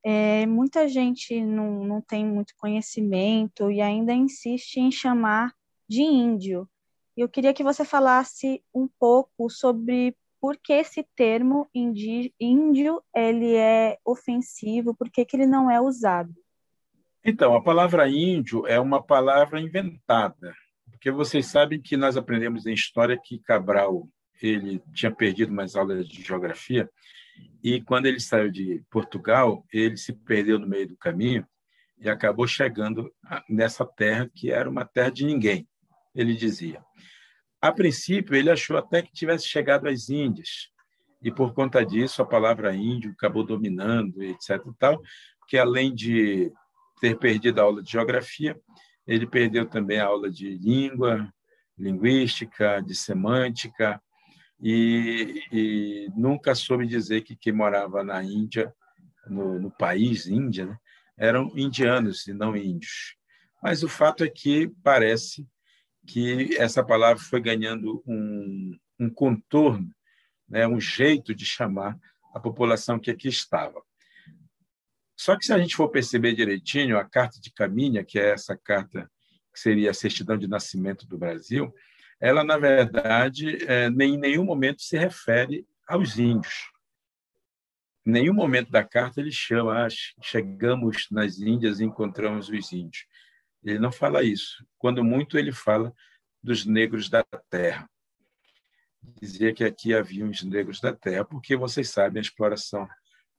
[0.03, 5.53] É, muita gente não, não tem muito conhecimento e ainda insiste em chamar
[5.87, 6.67] de índio.
[7.15, 13.97] Eu queria que você falasse um pouco sobre por que esse termo índio ele é
[14.05, 16.33] ofensivo, por que, que ele não é usado.
[17.23, 20.55] Então, a palavra índio é uma palavra inventada,
[20.89, 24.07] porque vocês sabem que nós aprendemos em história que Cabral
[24.41, 26.89] ele tinha perdido umas aulas de geografia
[27.63, 31.45] e quando ele saiu de Portugal, ele se perdeu no meio do caminho
[31.99, 33.11] e acabou chegando
[33.49, 35.67] nessa terra que era uma terra de ninguém,
[36.15, 36.83] ele dizia.
[37.61, 40.69] A princípio, ele achou até que tivesse chegado às Índias,
[41.21, 44.61] e por conta disso a palavra índio acabou dominando, etc.
[44.77, 45.01] Tal,
[45.39, 46.51] porque além de
[47.01, 48.59] ter perdido a aula de geografia,
[49.05, 51.31] ele perdeu também a aula de língua,
[51.77, 54.01] linguística, de semântica,
[54.59, 58.73] e, e nunca soube dizer que quem morava na Índia,
[59.27, 60.77] no, no país Índia, né,
[61.17, 63.15] eram indianos e não índios.
[63.61, 65.47] Mas o fato é que parece
[66.07, 69.93] que essa palavra foi ganhando um, um contorno,
[70.47, 71.99] né, um jeito de chamar
[72.33, 73.81] a população que aqui estava.
[75.15, 78.55] Só que se a gente for perceber direitinho, a carta de Caminha, que é essa
[78.55, 79.11] carta
[79.53, 81.73] que seria a certidão de nascimento do Brasil,
[82.19, 86.71] ela, na verdade, é, em nenhum momento se refere aos índios.
[88.05, 89.89] Em nenhum momento da carta ele chama, ah,
[90.21, 93.05] chegamos nas Índias e encontramos os índios.
[93.63, 94.65] Ele não fala isso.
[94.77, 95.93] Quando muito, ele fala
[96.41, 97.89] dos negros da terra.
[99.19, 102.87] Dizia que aqui havia os negros da terra, porque vocês sabem, a exploração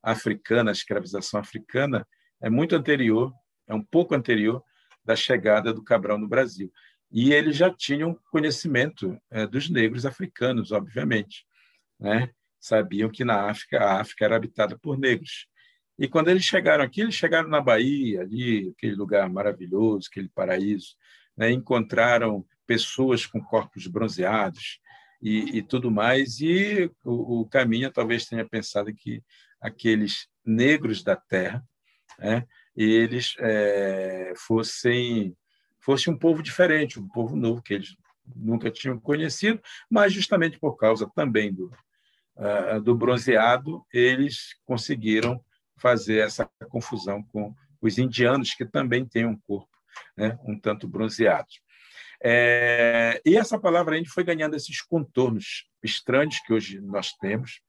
[0.02, 2.07] africana, a escravização africana,
[2.40, 3.33] é muito anterior,
[3.66, 4.62] é um pouco anterior
[5.04, 6.72] da chegada do Cabral no Brasil.
[7.11, 11.46] E eles já tinham conhecimento é, dos negros africanos, obviamente.
[11.98, 12.31] Né?
[12.61, 15.48] Sabiam que na África, a África era habitada por negros.
[15.98, 20.94] E quando eles chegaram aqui, eles chegaram na Bahia, ali, aquele lugar maravilhoso, aquele paraíso,
[21.37, 21.50] né?
[21.50, 24.80] encontraram pessoas com corpos bronzeados
[25.20, 26.40] e, e tudo mais.
[26.40, 29.22] E o, o Caminha talvez tenha pensado que
[29.61, 31.64] aqueles negros da terra,
[32.18, 32.46] né?
[32.76, 35.37] eles é, fossem
[35.80, 37.96] fosse um povo diferente, um povo novo que eles
[38.37, 41.72] nunca tinham conhecido, mas justamente por causa também do,
[42.37, 45.42] uh, do bronzeado, eles conseguiram
[45.78, 49.78] fazer essa confusão com os indianos, que também têm um corpo
[50.16, 51.48] né, um tanto bronzeado.
[52.22, 57.60] É, e essa palavra índio foi ganhando esses contornos estranhos que hoje nós temos,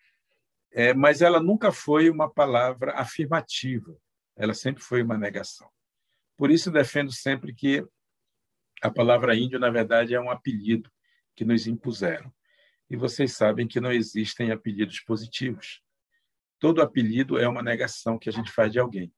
[0.71, 3.95] é, mas ela nunca foi uma palavra afirmativa,
[4.35, 5.69] ela sempre foi uma negação.
[6.37, 7.85] Por isso, defendo sempre que
[8.81, 10.89] a palavra índio, na verdade, é um apelido
[11.35, 12.33] que nos impuseram.
[12.89, 15.81] E vocês sabem que não existem apelidos positivos.
[16.59, 19.11] Todo apelido é uma negação que a gente faz de alguém.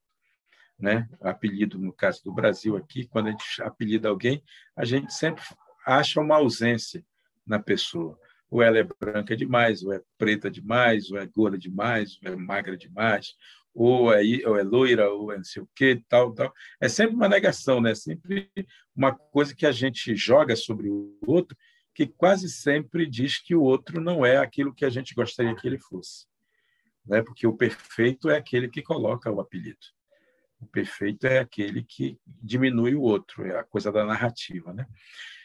[0.77, 1.07] Né?
[1.21, 4.43] Apelido, no caso do Brasil aqui, quando a gente apelida alguém,
[4.75, 5.43] a gente sempre
[5.85, 7.03] acha uma ausência
[7.45, 8.17] na pessoa.
[8.49, 12.35] Ou ela é branca demais, ou é preta demais, ou é gorda demais, ou é
[12.35, 13.33] magra demais,
[13.73, 16.53] ou é, ou é loira, ou é não sei o quê, tal, tal.
[16.79, 17.95] É sempre uma negação, né?
[17.95, 18.49] sempre
[18.95, 21.57] uma coisa que a gente joga sobre o outro,
[21.93, 25.67] que quase sempre diz que o outro não é aquilo que a gente gostaria que
[25.67, 26.25] ele fosse.
[27.05, 27.21] Né?
[27.21, 29.79] Porque o perfeito é aquele que coloca o apelido.
[30.59, 34.73] O perfeito é aquele que diminui o outro, é a coisa da narrativa.
[34.73, 34.85] Né?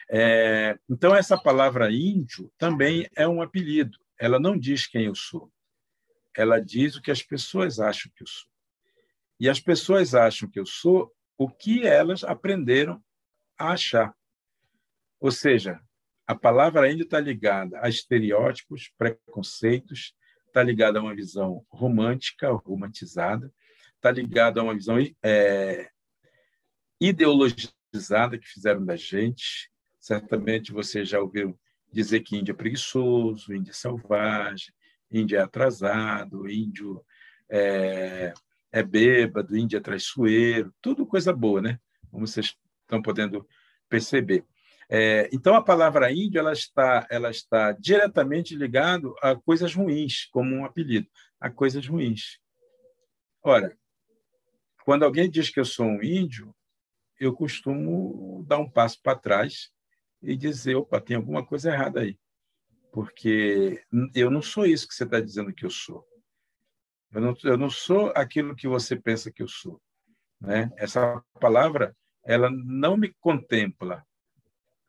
[0.09, 3.97] É, então, essa palavra índio também é um apelido.
[4.19, 5.51] Ela não diz quem eu sou
[6.37, 8.47] ela diz o que as pessoas acham que eu sou.
[9.39, 13.03] E as pessoas acham que eu sou o que elas aprenderam
[13.57, 14.15] a achar.
[15.19, 15.81] Ou seja,
[16.27, 20.13] a palavra ainda está ligada a estereótipos, preconceitos,
[20.57, 23.53] está ligada a uma visão romântica, romantizada,
[23.95, 25.87] está ligada a uma visão é,
[26.99, 29.71] ideologizada que fizeram da gente.
[29.99, 31.59] Certamente você já ouviu
[31.93, 34.73] dizer que índio é preguiçoso, índio é selvagem,
[35.11, 37.05] índio é atrasado, índio
[37.47, 38.33] é,
[38.71, 41.79] é bêbado, índio é traiçoeiro, tudo coisa boa, né?
[42.09, 43.47] Como vocês estão podendo
[43.87, 44.43] perceber.
[44.89, 50.55] É, então a palavra índio ela está ela está diretamente ligado a coisas ruins como
[50.55, 51.09] um apelido
[51.41, 52.39] a coisas ruins
[53.43, 53.77] ora
[54.85, 56.55] quando alguém diz que eu sou um índio
[57.19, 59.69] eu costumo dar um passo para trás
[60.21, 62.17] e dizer opa tem alguma coisa errada aí
[62.97, 63.83] porque
[64.15, 66.03] eu não sou isso que você está dizendo que eu sou.
[67.11, 69.79] Eu não, eu não sou aquilo que você pensa que eu sou.
[70.41, 70.71] Né?
[70.77, 71.95] Essa palavra,
[72.25, 74.03] ela não me contempla.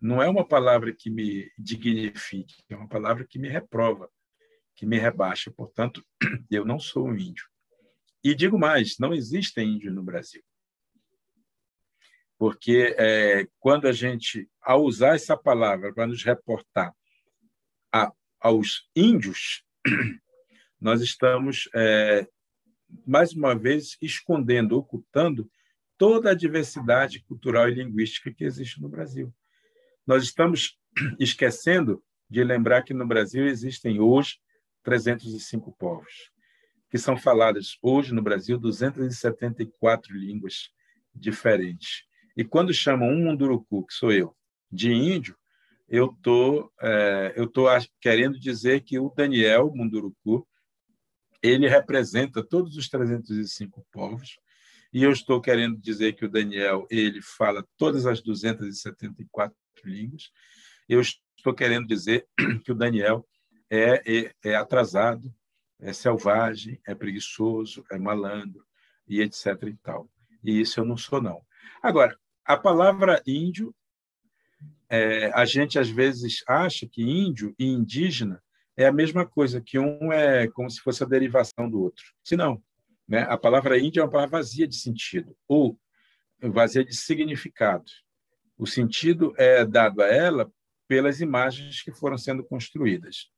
[0.01, 4.09] Não é uma palavra que me dignifique, é uma palavra que me reprova,
[4.75, 5.51] que me rebaixa.
[5.51, 6.05] Portanto,
[6.51, 7.47] eu não sou um índio.
[8.23, 10.43] E digo mais, não existe índio no Brasil.
[12.39, 16.95] Porque é, quando a gente, ao usar essa palavra para nos reportar
[17.93, 19.65] a, aos índios,
[20.81, 22.29] nós estamos, é,
[23.05, 25.51] mais uma vez, escondendo, ocultando
[25.97, 29.35] toda a diversidade cultural e linguística que existe no Brasil.
[30.09, 30.75] Nós estamos
[31.21, 34.39] esquecendo de lembrar que no Brasil existem hoje
[34.83, 36.31] 305 povos,
[36.89, 40.71] que são faladas hoje no Brasil 274 línguas
[41.15, 42.05] diferentes.
[42.35, 44.35] E quando chamam um munduruku, que sou eu,
[44.73, 45.37] de índio,
[45.87, 47.67] eu tô, é, eu tô
[48.01, 50.49] querendo dizer que o Daniel Munduruku
[51.43, 54.39] ele representa todos os 305 povos
[54.91, 60.31] e eu estou querendo dizer que o Daniel ele fala todas as 274 línguas.
[60.89, 62.27] Eu estou querendo dizer
[62.65, 63.27] que o Daniel
[63.71, 65.33] é, é, é atrasado,
[65.81, 68.65] é selvagem, é preguiçoso, é malandro
[69.07, 70.09] e etc e tal.
[70.43, 71.43] E isso eu não sou não.
[71.83, 73.75] Agora, a palavra índio
[74.91, 78.43] é, a gente às vezes acha que índio e indígena
[78.77, 82.05] é a mesma coisa, que um é como se fosse a derivação do outro.
[82.23, 82.63] Se não,
[83.07, 83.23] né?
[83.29, 85.79] a palavra índio é uma palavra vazia de sentido, ou
[86.41, 87.91] vazia de significado.
[88.59, 90.51] O sentido é dado a ela
[90.87, 93.31] pelas imagens que foram sendo construídas.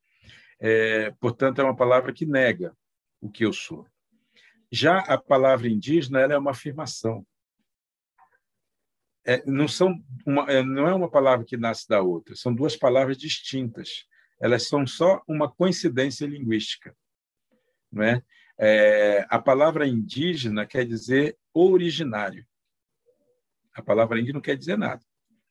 [0.58, 2.76] É, portanto, é uma palavra que nega
[3.20, 3.86] o que eu sou.
[4.72, 7.26] Já a palavra indígena é uma afirmação
[9.24, 12.76] é, não são uma, é, não é uma palavra que nasce da outra, são duas
[12.76, 14.06] palavras distintas.
[14.40, 16.96] Elas são só uma coincidência linguística,
[17.92, 18.22] não é?
[18.58, 22.46] é a palavra indígena quer dizer originário.
[23.74, 25.04] A palavra índio não quer dizer nada.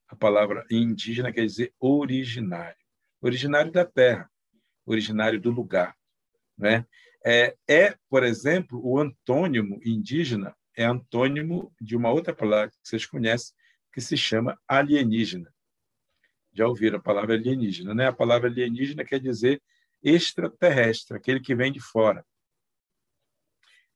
[0.10, 2.78] A palavra indígena quer dizer originário.
[3.22, 4.30] Originário da terra,
[4.86, 5.96] originário do lugar.
[6.58, 6.86] Né?
[7.26, 13.06] É, é, por exemplo, o antônimo indígena é antônimo de uma outra palavra que vocês
[13.06, 13.54] conhecem,
[13.94, 15.54] que se chama alienígena.
[16.54, 18.08] Já ouviram a palavra alienígena, né?
[18.08, 19.62] A palavra alienígena quer dizer
[20.02, 22.26] extraterrestre, aquele que vem de fora.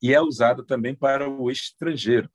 [0.02, 2.30] E é usado também para o estrangeiro.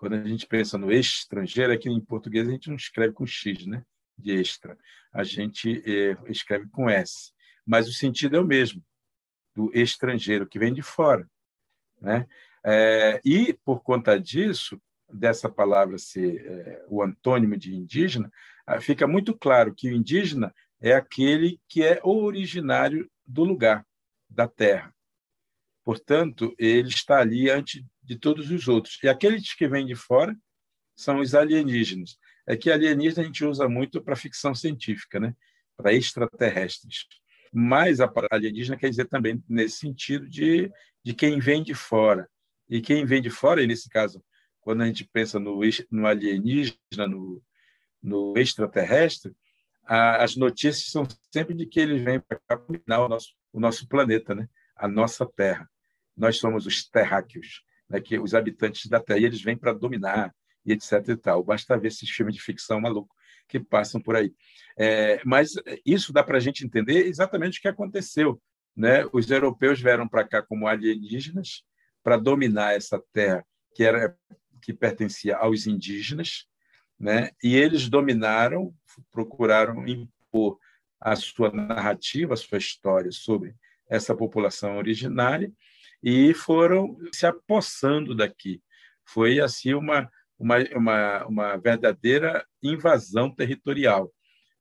[0.00, 3.66] Quando a gente pensa no estrangeiro, aqui em português a gente não escreve com X,
[3.66, 3.84] né?
[4.16, 4.78] De extra.
[5.12, 7.34] A gente é, escreve com S.
[7.66, 8.82] mas o sentido é o mesmo,
[9.54, 11.28] do estrangeiro, que vem de fora.
[12.00, 12.26] Né?
[12.64, 14.80] É, e, por conta disso,
[15.12, 18.32] dessa palavra ser é, o antônimo de indígena,
[18.66, 23.86] ah, fica muito claro que o indígena é aquele que é originário do lugar,
[24.30, 24.94] da terra.
[25.90, 28.96] Portanto, ele está ali antes de todos os outros.
[29.02, 30.36] E aqueles que vêm de fora
[30.94, 32.16] são os alienígenas.
[32.46, 35.34] É que alienígena a gente usa muito para ficção científica, né?
[35.76, 37.06] para extraterrestres.
[37.52, 40.70] Mas a alienígena quer dizer também nesse sentido de,
[41.02, 42.30] de quem vem de fora.
[42.68, 44.22] E quem vem de fora, e nesse caso,
[44.60, 45.58] quando a gente pensa no,
[45.90, 47.42] no alienígena, no,
[48.00, 49.34] no extraterrestre,
[49.84, 53.88] a, as notícias são sempre de que eles vêm para dominar o nosso, o nosso
[53.88, 54.48] planeta, né?
[54.76, 55.68] a nossa Terra.
[56.20, 57.98] Nós somos os terráqueos, né?
[57.98, 60.34] que os habitantes da Terra, eles vêm para dominar,
[60.66, 61.08] e etc.
[61.08, 61.42] E tal.
[61.42, 63.14] Basta ver esses filmes de ficção maluco
[63.48, 64.32] que passam por aí.
[64.78, 65.54] É, mas
[65.84, 68.40] isso dá para a gente entender exatamente o que aconteceu.
[68.76, 69.06] Né?
[69.14, 71.64] Os europeus vieram para cá como alienígenas
[72.02, 73.44] para dominar essa terra
[73.74, 74.14] que era
[74.60, 76.44] que pertencia aos indígenas,
[76.98, 77.30] né?
[77.42, 78.74] E eles dominaram,
[79.10, 80.58] procuraram impor
[81.00, 83.54] a sua narrativa, a sua história sobre
[83.88, 85.50] essa população originária
[86.02, 88.62] e foram se apossando daqui.
[89.04, 94.10] Foi assim uma uma, uma, uma verdadeira invasão territorial.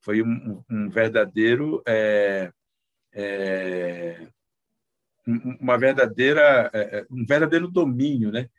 [0.01, 2.51] Foi um, um verdadeiro é,
[3.13, 4.27] é,
[5.25, 8.49] uma verdadeira é, é, um verdadeiro domínio, né,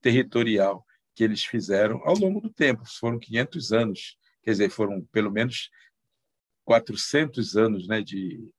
[0.00, 2.82] territorial que eles fizeram ao longo do tempo.
[2.98, 5.70] Foram 500 anos, quer dizer, foram pelo menos
[6.64, 8.50] 400 anos, né, de,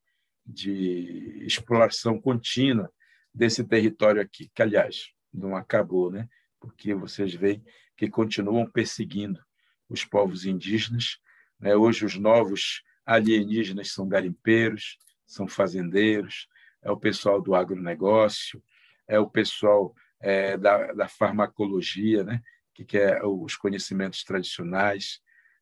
[0.45, 2.91] de exploração contínua
[3.33, 6.27] desse território aqui, que aliás não acabou, né?
[6.59, 7.63] Porque vocês veem
[7.95, 9.39] que continuam perseguindo
[9.89, 11.19] os povos indígenas.
[11.59, 11.75] Né?
[11.75, 16.47] Hoje, os novos alienígenas são garimpeiros, são fazendeiros,
[16.81, 18.61] é o pessoal do agronegócio,
[19.07, 22.41] é o pessoal é, da, da, farmacologia, né?
[22.73, 25.21] que quer os conhecimentos tradicionais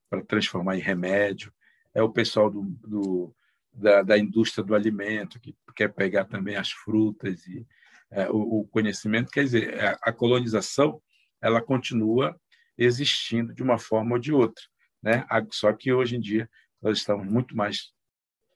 [0.09, 1.53] para transformar em remédio,
[1.93, 3.35] é o pessoal do, do
[3.71, 7.65] da, da, indústria do alimento, que quer pegar também as frutas e
[8.11, 9.31] é, o, o, conhecimento.
[9.31, 11.01] Quer dizer, a, a colonização
[11.41, 12.39] ela continua
[12.77, 14.63] existindo de uma forma ou de outra.
[15.01, 15.25] Né?
[15.51, 16.49] Só que hoje em dia
[16.81, 17.91] nós estamos muito mais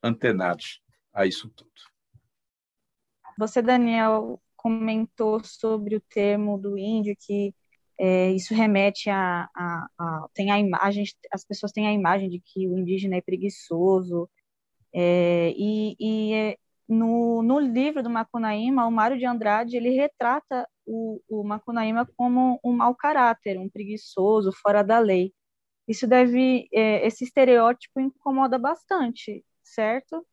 [0.01, 0.81] antenados
[1.13, 1.71] a isso tudo.
[3.37, 7.53] Você, Daniel, comentou sobre o termo do índio que
[7.99, 12.39] é, isso remete a, a, a, tem a imagem as pessoas têm a imagem de
[12.39, 14.29] que o indígena é preguiçoso
[14.93, 20.67] é, e, e é, no, no livro do Macunaíma, o Mário de Andrade, ele retrata
[20.85, 25.33] o, o Macunaíma como um mau caráter, um preguiçoso, fora da lei.
[25.87, 30.25] Isso deve, é, esse estereótipo incomoda bastante, certo?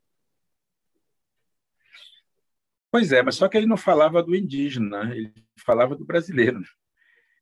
[2.90, 5.32] Pois é, mas só que ele não falava do indígena, ele
[5.64, 6.60] falava do brasileiro.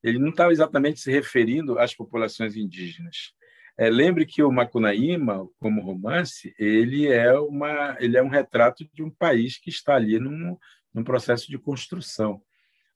[0.03, 3.35] Ele não estava exatamente se referindo às populações indígenas.
[3.79, 9.05] É, lembre que o Macunaíma, como romance, ele é, uma, ele é um retrato de
[9.05, 10.59] um país que está ali num,
[10.93, 12.43] num processo de construção.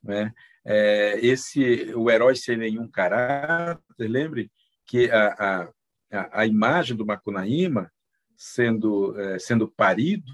[0.02, 0.34] Né?
[0.64, 4.50] É, esse, o herói sem nenhum caráter, lembre
[4.84, 5.70] que a,
[6.10, 7.88] a, a imagem do Macunaíma
[8.36, 10.32] sendo, é, sendo parido,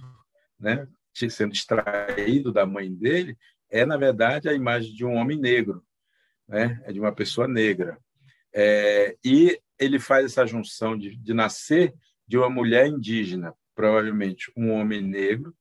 [0.58, 0.88] né?
[1.12, 3.36] sendo extraído da mãe dele,
[3.70, 5.84] é, na verdade, a imagem de um homem negro,
[6.48, 6.80] né?
[6.84, 7.98] é de uma pessoa negra.
[8.54, 11.94] É, e ele faz essa junção de, de nascer
[12.26, 15.54] de uma mulher indígena, provavelmente um homem negro,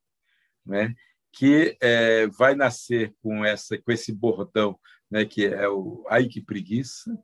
[0.64, 0.94] né,
[1.32, 4.78] que é, vai nascer com essa com esse bordão,
[5.10, 7.16] né, que é o ai que preguiça,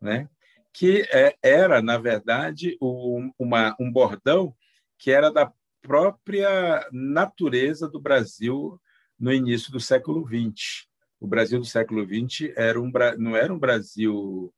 [0.00, 0.28] né,
[0.72, 4.54] que é, era na verdade o, uma, um bordão
[4.98, 8.80] que era da própria natureza do Brasil
[9.18, 10.86] no início do século XX.
[11.20, 14.52] O Brasil do século XX era um, não era um Brasil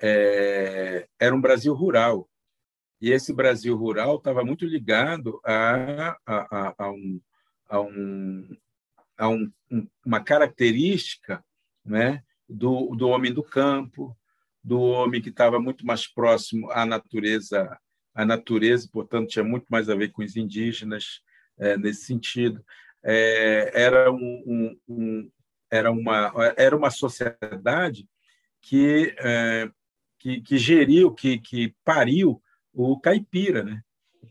[0.00, 2.28] é, era um Brasil rural.
[3.00, 7.20] E esse Brasil rural estava muito ligado a, a, a, um,
[7.68, 8.56] a, um,
[9.18, 9.52] a um,
[10.04, 11.44] uma característica
[11.84, 14.16] né, do, do homem do campo,
[14.62, 17.78] do homem que estava muito mais próximo à natureza,
[18.14, 21.20] à natureza, portanto tinha muito mais a ver com os indígenas
[21.58, 22.64] é, nesse sentido.
[23.02, 25.30] É, era, um, um,
[25.70, 28.08] era, uma, era uma sociedade
[28.60, 29.70] que é,
[30.26, 33.80] que, que geriu, que, que pariu o caipira, né?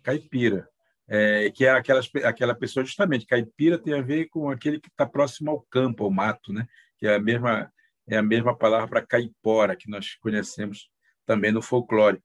[0.03, 0.67] Caipira,
[1.07, 3.25] é, que é aquelas, aquela pessoa justamente.
[3.25, 6.67] Caipira tem a ver com aquele que está próximo ao campo, ao mato, né?
[6.97, 7.71] Que é a mesma
[8.07, 10.89] é a mesma palavra para caipora que nós conhecemos
[11.25, 12.21] também no folclore.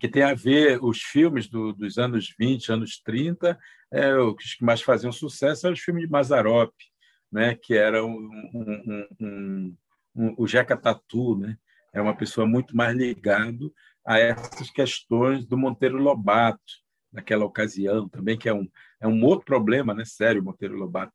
[0.00, 3.56] que tem a ver os filmes do, dos anos 20, anos 30,
[3.92, 6.72] é, os que mais faziam sucesso eram os filmes de Mazarop,
[7.30, 9.76] né, que era um, um, um,
[10.16, 11.56] um, o Jeca Tatu, né,
[11.96, 13.72] é uma pessoa muito mais ligado
[14.04, 16.60] a essas questões do Monteiro Lobato,
[17.10, 18.68] naquela ocasião também, que é um,
[19.00, 21.14] é um outro problema, né, sério, Monteiro Lobato,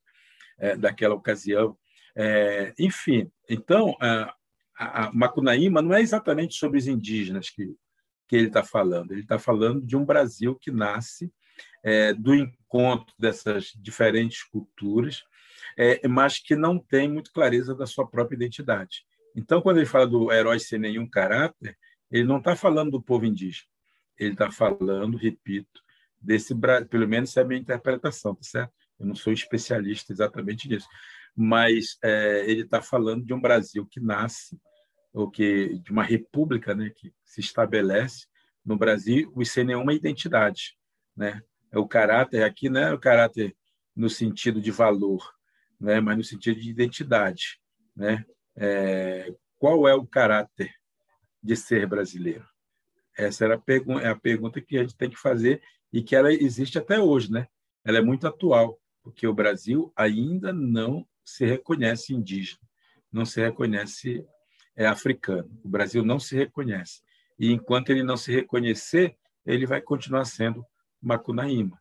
[0.58, 1.78] é, daquela ocasião.
[2.16, 4.34] É, enfim, então, a,
[4.76, 7.76] a Macunaíma não é exatamente sobre os indígenas que,
[8.28, 11.32] que ele está falando, ele está falando de um Brasil que nasce
[11.84, 15.24] é, do encontro dessas diferentes culturas,
[15.78, 19.06] é, mas que não tem muito clareza da sua própria identidade.
[19.36, 21.78] Então, quando ele fala do herói sem nenhum caráter,
[22.10, 23.68] ele não está falando do povo indígena,
[24.20, 25.82] ele está falando, repito,
[26.20, 26.54] desse
[26.90, 28.74] pelo menos essa é a minha interpretação, tá certo?
[29.00, 30.88] Eu não sou especialista exatamente nisso,
[31.36, 34.60] mas é, ele está falando de um Brasil que nasce
[35.14, 38.28] ou que de uma república, né, que se estabelece
[38.64, 40.78] no Brasil sem nenhuma identidade,
[41.16, 41.42] né?
[41.72, 43.56] É o caráter aqui, não é o caráter
[43.96, 45.34] no sentido de valor,
[45.80, 47.60] né, mas no sentido de identidade,
[47.96, 48.24] né?
[48.64, 50.72] É, qual é o caráter
[51.42, 52.46] de ser brasileiro?
[53.18, 56.16] Essa era a, pergu é a pergunta que a gente tem que fazer e que
[56.16, 57.48] ela existe até hoje, né?
[57.84, 62.62] Ela é muito atual, porque o Brasil ainda não se reconhece indígena,
[63.12, 64.24] não se reconhece
[64.76, 65.50] é, africano.
[65.64, 67.02] O Brasil não se reconhece.
[67.40, 70.64] E enquanto ele não se reconhecer, ele vai continuar sendo
[71.02, 71.81] Macunaíma.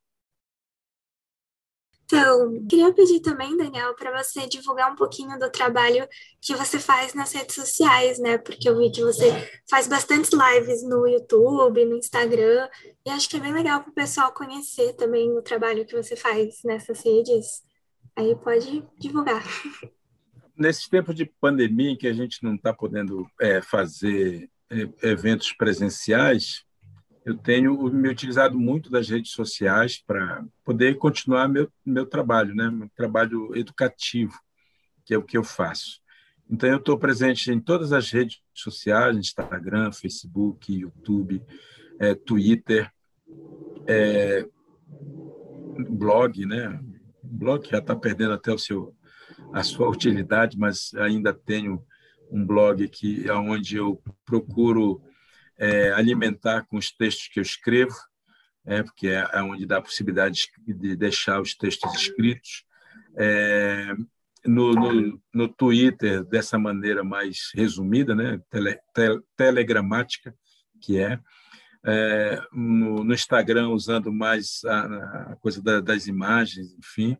[2.12, 6.08] Então, queria pedir também, Daniel, para você divulgar um pouquinho do trabalho
[6.40, 8.36] que você faz nas redes sociais, né?
[8.36, 9.30] Porque eu vi que você
[9.70, 12.68] faz bastantes lives no YouTube, no Instagram,
[13.06, 16.16] e acho que é bem legal para o pessoal conhecer também o trabalho que você
[16.16, 17.62] faz nessas redes.
[18.16, 19.44] Aí pode divulgar.
[20.56, 25.52] Nesses tempos de pandemia em que a gente não está podendo é, fazer é, eventos
[25.52, 26.64] presenciais,
[27.24, 32.70] eu tenho me utilizado muito das redes sociais para poder continuar meu meu trabalho, né?
[32.70, 34.38] Meu trabalho educativo,
[35.04, 36.00] que é o que eu faço.
[36.48, 41.42] Então eu estou presente em todas as redes sociais, Instagram, Facebook, YouTube,
[41.98, 42.90] é, Twitter,
[43.86, 44.46] é,
[45.88, 46.80] blog, né?
[47.22, 48.94] Blog já está perdendo até o seu
[49.52, 51.82] a sua utilidade, mas ainda tenho
[52.30, 55.02] um blog que onde eu procuro
[55.60, 57.94] é, alimentar com os textos que eu escrevo,
[58.64, 62.64] é, porque é, é onde dá a possibilidade de deixar os textos escritos.
[63.16, 63.92] É,
[64.46, 70.34] no, no, no, Twitter, dessa maneira mais resumida, né, tele, te, telegramática,
[70.80, 71.20] que é,
[71.84, 77.18] é no, no, Instagram, usando mais a, a coisa da, das imagens, enfim.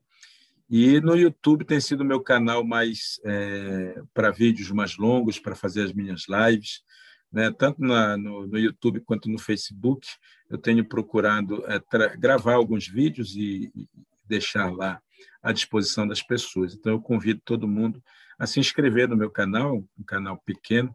[0.71, 5.83] E no YouTube tem sido meu canal mais é, para vídeos mais longos, para fazer
[5.83, 6.83] as minhas lives
[7.33, 7.51] né?
[7.51, 10.07] tanto na, no, no, YouTube quanto no Facebook.
[10.49, 11.81] Eu tenho procurado é,
[12.17, 13.89] gravar alguns vídeos e, e,
[14.27, 15.01] deixar lá
[15.43, 16.75] à disposição das pessoas.
[16.75, 18.03] Então, eu convido todo mundo
[18.39, 20.95] a se inscrever no meu canal, um canal pequeno,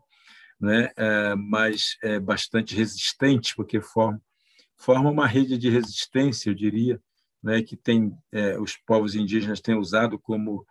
[0.60, 0.90] né?
[0.96, 4.22] É, mas é bastante resistente, porque forma,
[4.78, 7.00] forma uma rede de resistência, eu diria,
[7.44, 7.62] né?
[7.62, 10.66] que tem é, os povos indígenas têm usado como,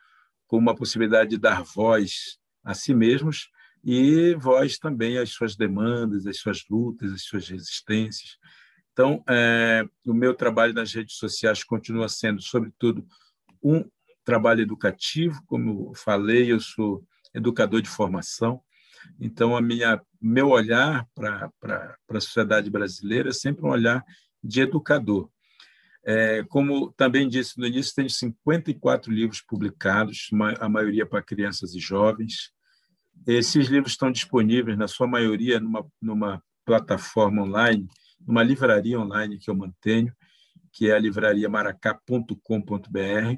[0.47, 3.51] como uma possibilidade de dar voz a si mesmos
[3.85, 8.39] e voz também às suas demandas, às suas lutas, às suas resistências.
[8.93, 13.07] Então, é, o meu trabalho nas redes sociais continua sendo, sobretudo,
[13.63, 13.85] um
[14.25, 17.05] trabalho educativo, como falei, eu sou
[17.35, 18.63] educador de formação,
[19.21, 21.51] então a minha meu olhar para
[22.09, 24.03] a sociedade brasileira é sempre um olhar
[24.43, 25.29] de educador.
[26.07, 31.79] É, como também disse no início, tenho 54 livros publicados, a maioria para crianças e
[31.79, 32.53] jovens,
[33.27, 37.87] esses livros estão disponíveis, na sua maioria, numa, numa plataforma online,
[38.27, 40.13] numa livraria online que eu mantenho,
[40.73, 43.37] que é a livrariamaracá.com.br,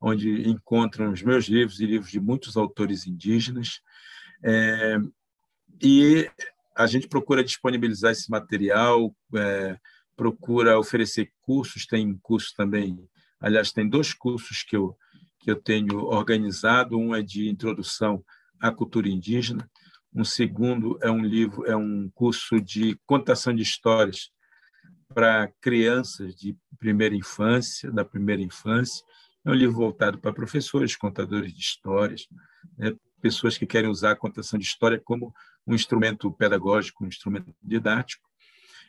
[0.00, 3.80] onde encontram os meus livros e livros de muitos autores indígenas.
[4.42, 4.96] É,
[5.82, 6.30] e
[6.76, 9.78] a gente procura disponibilizar esse material, é,
[10.16, 12.98] procura oferecer cursos, tem cursos também,
[13.40, 14.96] aliás, tem dois cursos que eu,
[15.38, 18.22] que eu tenho organizado, um é de introdução
[18.60, 19.68] a cultura indígena.
[20.14, 24.30] Um segundo é um livro, é um curso de contação de histórias
[25.14, 29.04] para crianças de primeira infância, da primeira infância.
[29.44, 32.26] É um livro voltado para professores, contadores de histórias,
[32.76, 32.94] né?
[33.20, 35.32] pessoas que querem usar a contação de história como
[35.66, 38.28] um instrumento pedagógico, um instrumento didático.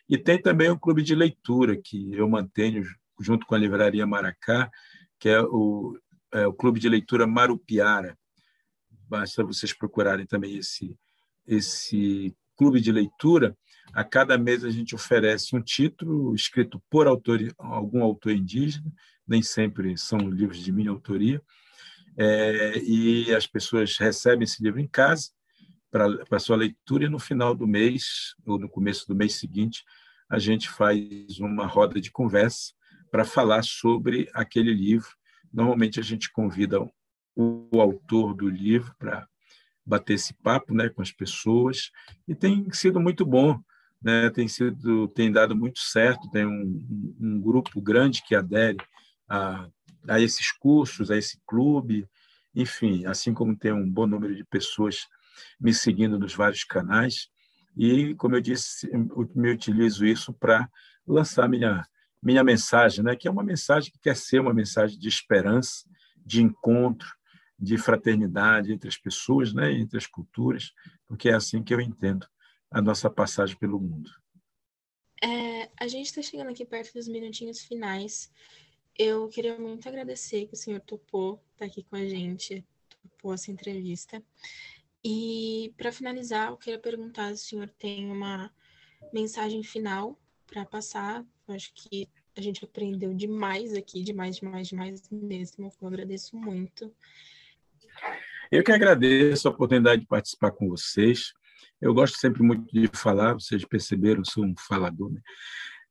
[0.10, 2.84] E tem também o clube de leitura que eu mantenho
[3.20, 4.70] junto com a livraria Maracá,
[5.20, 5.98] que é o,
[6.34, 8.18] é o clube de leitura Marupiara,
[9.12, 10.98] basta vocês procurarem também esse,
[11.46, 13.58] esse clube de leitura,
[13.94, 18.90] A cada mês a gente oferece um título escrito por autor, algum autor indígena,
[19.28, 21.42] nem sempre são livros de minha autoria,
[22.18, 25.30] é, e as pessoas recebem esse livro em casa
[25.92, 29.84] para sua leitura e no final do mês ou no começo do mês seguinte
[30.30, 32.72] a gente faz uma roda de conversa
[33.12, 35.10] para falar sobre aquele livro.
[35.52, 36.80] Normalmente a gente convida
[37.36, 39.28] o, autor do livro para
[39.86, 41.92] bater esse papo, né, com as pessoas
[42.28, 43.60] e tem sido muito bom,
[44.02, 44.30] né?
[44.30, 46.30] Tem sido tem dado muito certo.
[46.32, 48.78] Tem um, um grupo grande que adere
[49.30, 49.68] a,
[50.08, 52.08] a esses cursos, a esse clube,
[52.56, 55.08] enfim, assim como tem um bom número de pessoas
[55.60, 57.30] me seguindo nos vários canais.
[57.78, 60.68] E, como eu disse, eu me utilizo isso para
[61.08, 61.86] lançar minha,
[62.22, 63.16] minha mensagem, né?
[63.16, 65.86] que é uma mensagem que quer ser uma mensagem de esperança,
[66.26, 67.08] de encontro,
[67.62, 69.72] de fraternidade entre as pessoas, né?
[69.72, 70.74] entre as culturas,
[71.06, 72.26] porque é assim que eu entendo
[72.72, 74.10] a nossa passagem pelo mundo.
[75.24, 78.32] É, a gente está chegando aqui perto dos minutinhos finais.
[78.98, 83.34] Eu queria muito agradecer que o senhor topou estar tá aqui com a gente, topou
[83.34, 84.24] essa entrevista.
[85.04, 88.52] E para finalizar, eu queria perguntar se o senhor tem uma
[89.14, 91.24] mensagem final para passar.
[91.48, 95.72] Eu acho que a gente aprendeu demais aqui, demais, demais, demais mesmo.
[95.80, 96.92] Eu agradeço muito.
[98.52, 101.32] Eu que agradeço a oportunidade de participar com vocês.
[101.80, 105.10] Eu gosto sempre muito de falar, vocês perceberam, sou um falador.
[105.10, 105.22] Né?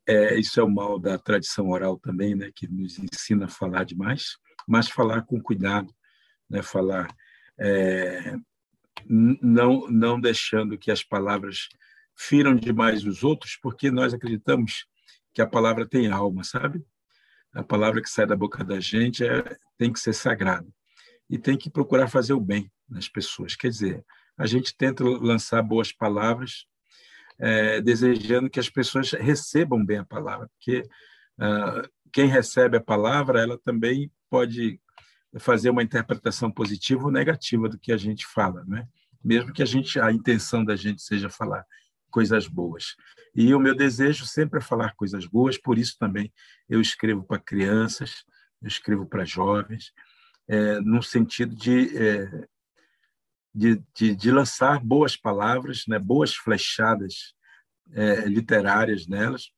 [0.06, 2.50] É, isso é o mal da tradição oral também, né?
[2.54, 4.36] que nos ensina a falar demais,
[4.68, 5.90] mas falar com cuidado,
[6.50, 6.62] né?
[6.62, 7.08] falar
[7.58, 8.36] é,
[9.08, 11.66] não, não deixando que as palavras
[12.14, 14.84] firam demais os outros, porque nós acreditamos
[15.32, 16.84] que a palavra tem alma, sabe?
[17.54, 20.68] A palavra que sai da boca da gente é, tem que ser sagrada
[21.30, 23.54] e tem que procurar fazer o bem nas pessoas.
[23.54, 24.04] Quer dizer,
[24.36, 26.66] a gente tenta lançar boas palavras,
[27.38, 30.80] é, desejando que as pessoas recebam bem a palavra, porque
[31.38, 34.80] uh, quem recebe a palavra, ela também pode
[35.38, 38.86] fazer uma interpretação positiva ou negativa do que a gente fala, né?
[39.22, 41.64] Mesmo que a gente a intenção da gente seja falar
[42.10, 42.96] coisas boas.
[43.34, 46.32] E o meu desejo sempre é falar coisas boas, por isso também
[46.68, 48.24] eu escrevo para crianças,
[48.60, 49.92] eu escrevo para jovens,
[50.50, 52.48] é, no sentido de, é,
[53.54, 57.34] de, de, de, lançar boas palavras, né, boas flechadas
[57.92, 59.52] é, literárias nelas,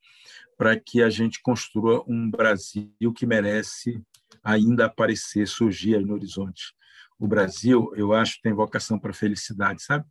[0.55, 3.99] para que a gente construa um Brasil que merece
[4.43, 6.75] ainda aparecer, surgir aí no horizonte.
[7.17, 10.05] O Brasil, eu acho, tem vocação para felicidade, sabe?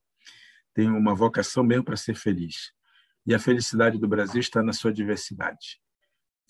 [0.74, 2.72] Tem uma vocação mesmo para ser feliz.
[3.24, 5.80] E a felicidade do Brasil está na sua diversidade.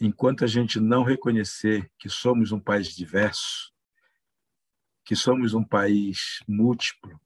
[0.00, 3.71] Enquanto a gente não reconhecer que somos um país diverso,
[5.04, 7.20] que somos um país múltiplo,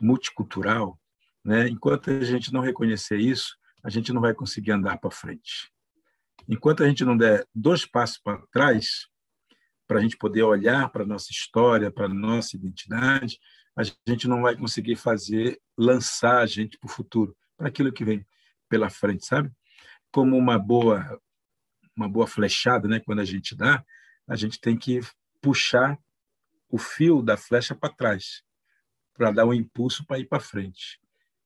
[0.00, 0.98] multicultural,
[1.44, 1.68] né?
[1.68, 5.70] enquanto a gente não reconhecer isso, a gente não vai conseguir andar para frente.
[6.48, 9.08] Enquanto a gente não der dois passos para trás,
[9.86, 13.38] para a gente poder olhar para a nossa história, para a nossa identidade,
[13.76, 18.04] a gente não vai conseguir fazer, lançar a gente para o futuro, para aquilo que
[18.04, 18.26] vem
[18.68, 19.50] pela frente, sabe?
[20.10, 21.20] Como uma boa,
[21.96, 23.00] uma boa flechada, né?
[23.00, 23.84] Quando a gente dá,
[24.26, 25.00] a gente tem que
[25.42, 25.98] puxar
[26.74, 28.42] o fio da flecha para trás,
[29.16, 31.00] para dar um impulso para ir para frente.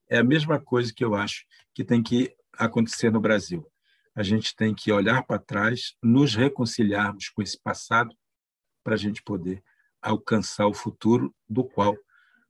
[0.09, 3.71] É a mesma coisa que eu acho que tem que acontecer no Brasil.
[4.15, 8.17] A gente tem que olhar para trás, nos reconciliarmos com esse passado
[8.83, 9.63] para a gente poder
[10.01, 11.95] alcançar o futuro do qual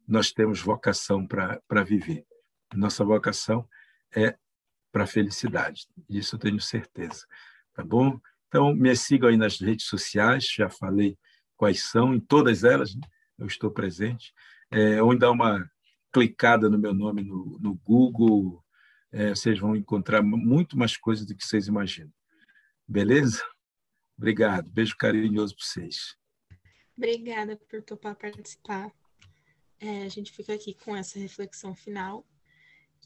[0.07, 2.25] nós temos vocação para viver.
[2.73, 3.69] Nossa vocação
[4.15, 4.39] é
[4.93, 7.27] para a felicidade, isso eu tenho certeza.
[7.75, 8.21] Tá bom?
[8.47, 11.19] Então, me sigam aí nas redes sociais, já falei
[11.59, 13.03] quais são, em todas elas né?
[13.37, 14.33] eu estou presente.
[14.71, 15.71] É, ou dar uma
[16.13, 18.65] clicada no meu nome no, no Google,
[19.13, 22.13] é, vocês vão encontrar muito mais coisas do que vocês imaginam.
[22.87, 23.45] Beleza?
[24.17, 24.71] Obrigado.
[24.71, 26.17] Beijo carinhoso para vocês.
[26.97, 28.91] Obrigada por topar participar.
[29.81, 32.27] É, a gente fica aqui com essa reflexão final.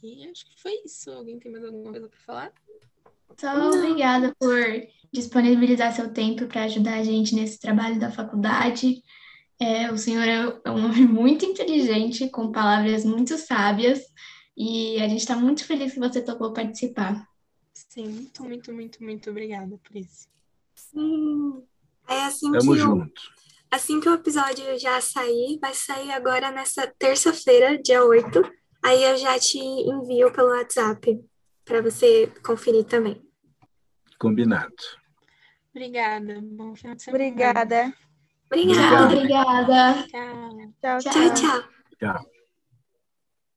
[0.02, 1.10] E acho que foi isso.
[1.10, 2.52] Alguém tem mais alguma coisa para falar?
[3.38, 4.58] Só obrigada por
[5.12, 9.02] disponibilizar seu tempo para ajudar a gente nesse trabalho da faculdade.
[9.60, 14.00] É, o senhor é um homem muito inteligente, com palavras muito sábias,
[14.56, 17.26] e a gente está muito feliz que você topou participar.
[17.72, 20.28] Sim, muito, muito, muito, muito obrigada por isso.
[20.74, 21.62] Sim.
[22.08, 23.22] É assim Tamo que junto.
[23.70, 28.42] Assim que o episódio já sair, vai sair agora nessa terça-feira, dia 8.
[28.82, 31.18] Aí eu já te envio pelo WhatsApp
[31.64, 33.22] para você conferir também.
[34.18, 35.01] Combinado.
[35.74, 36.40] Obrigada.
[36.42, 37.24] Bom final de semana.
[37.24, 37.94] Obrigada.
[38.46, 39.04] Obrigada.
[39.06, 40.06] Obrigada.
[40.08, 40.72] Tchau.
[40.80, 41.62] Tchau, Tchau, tchau.
[41.98, 42.31] Tchau.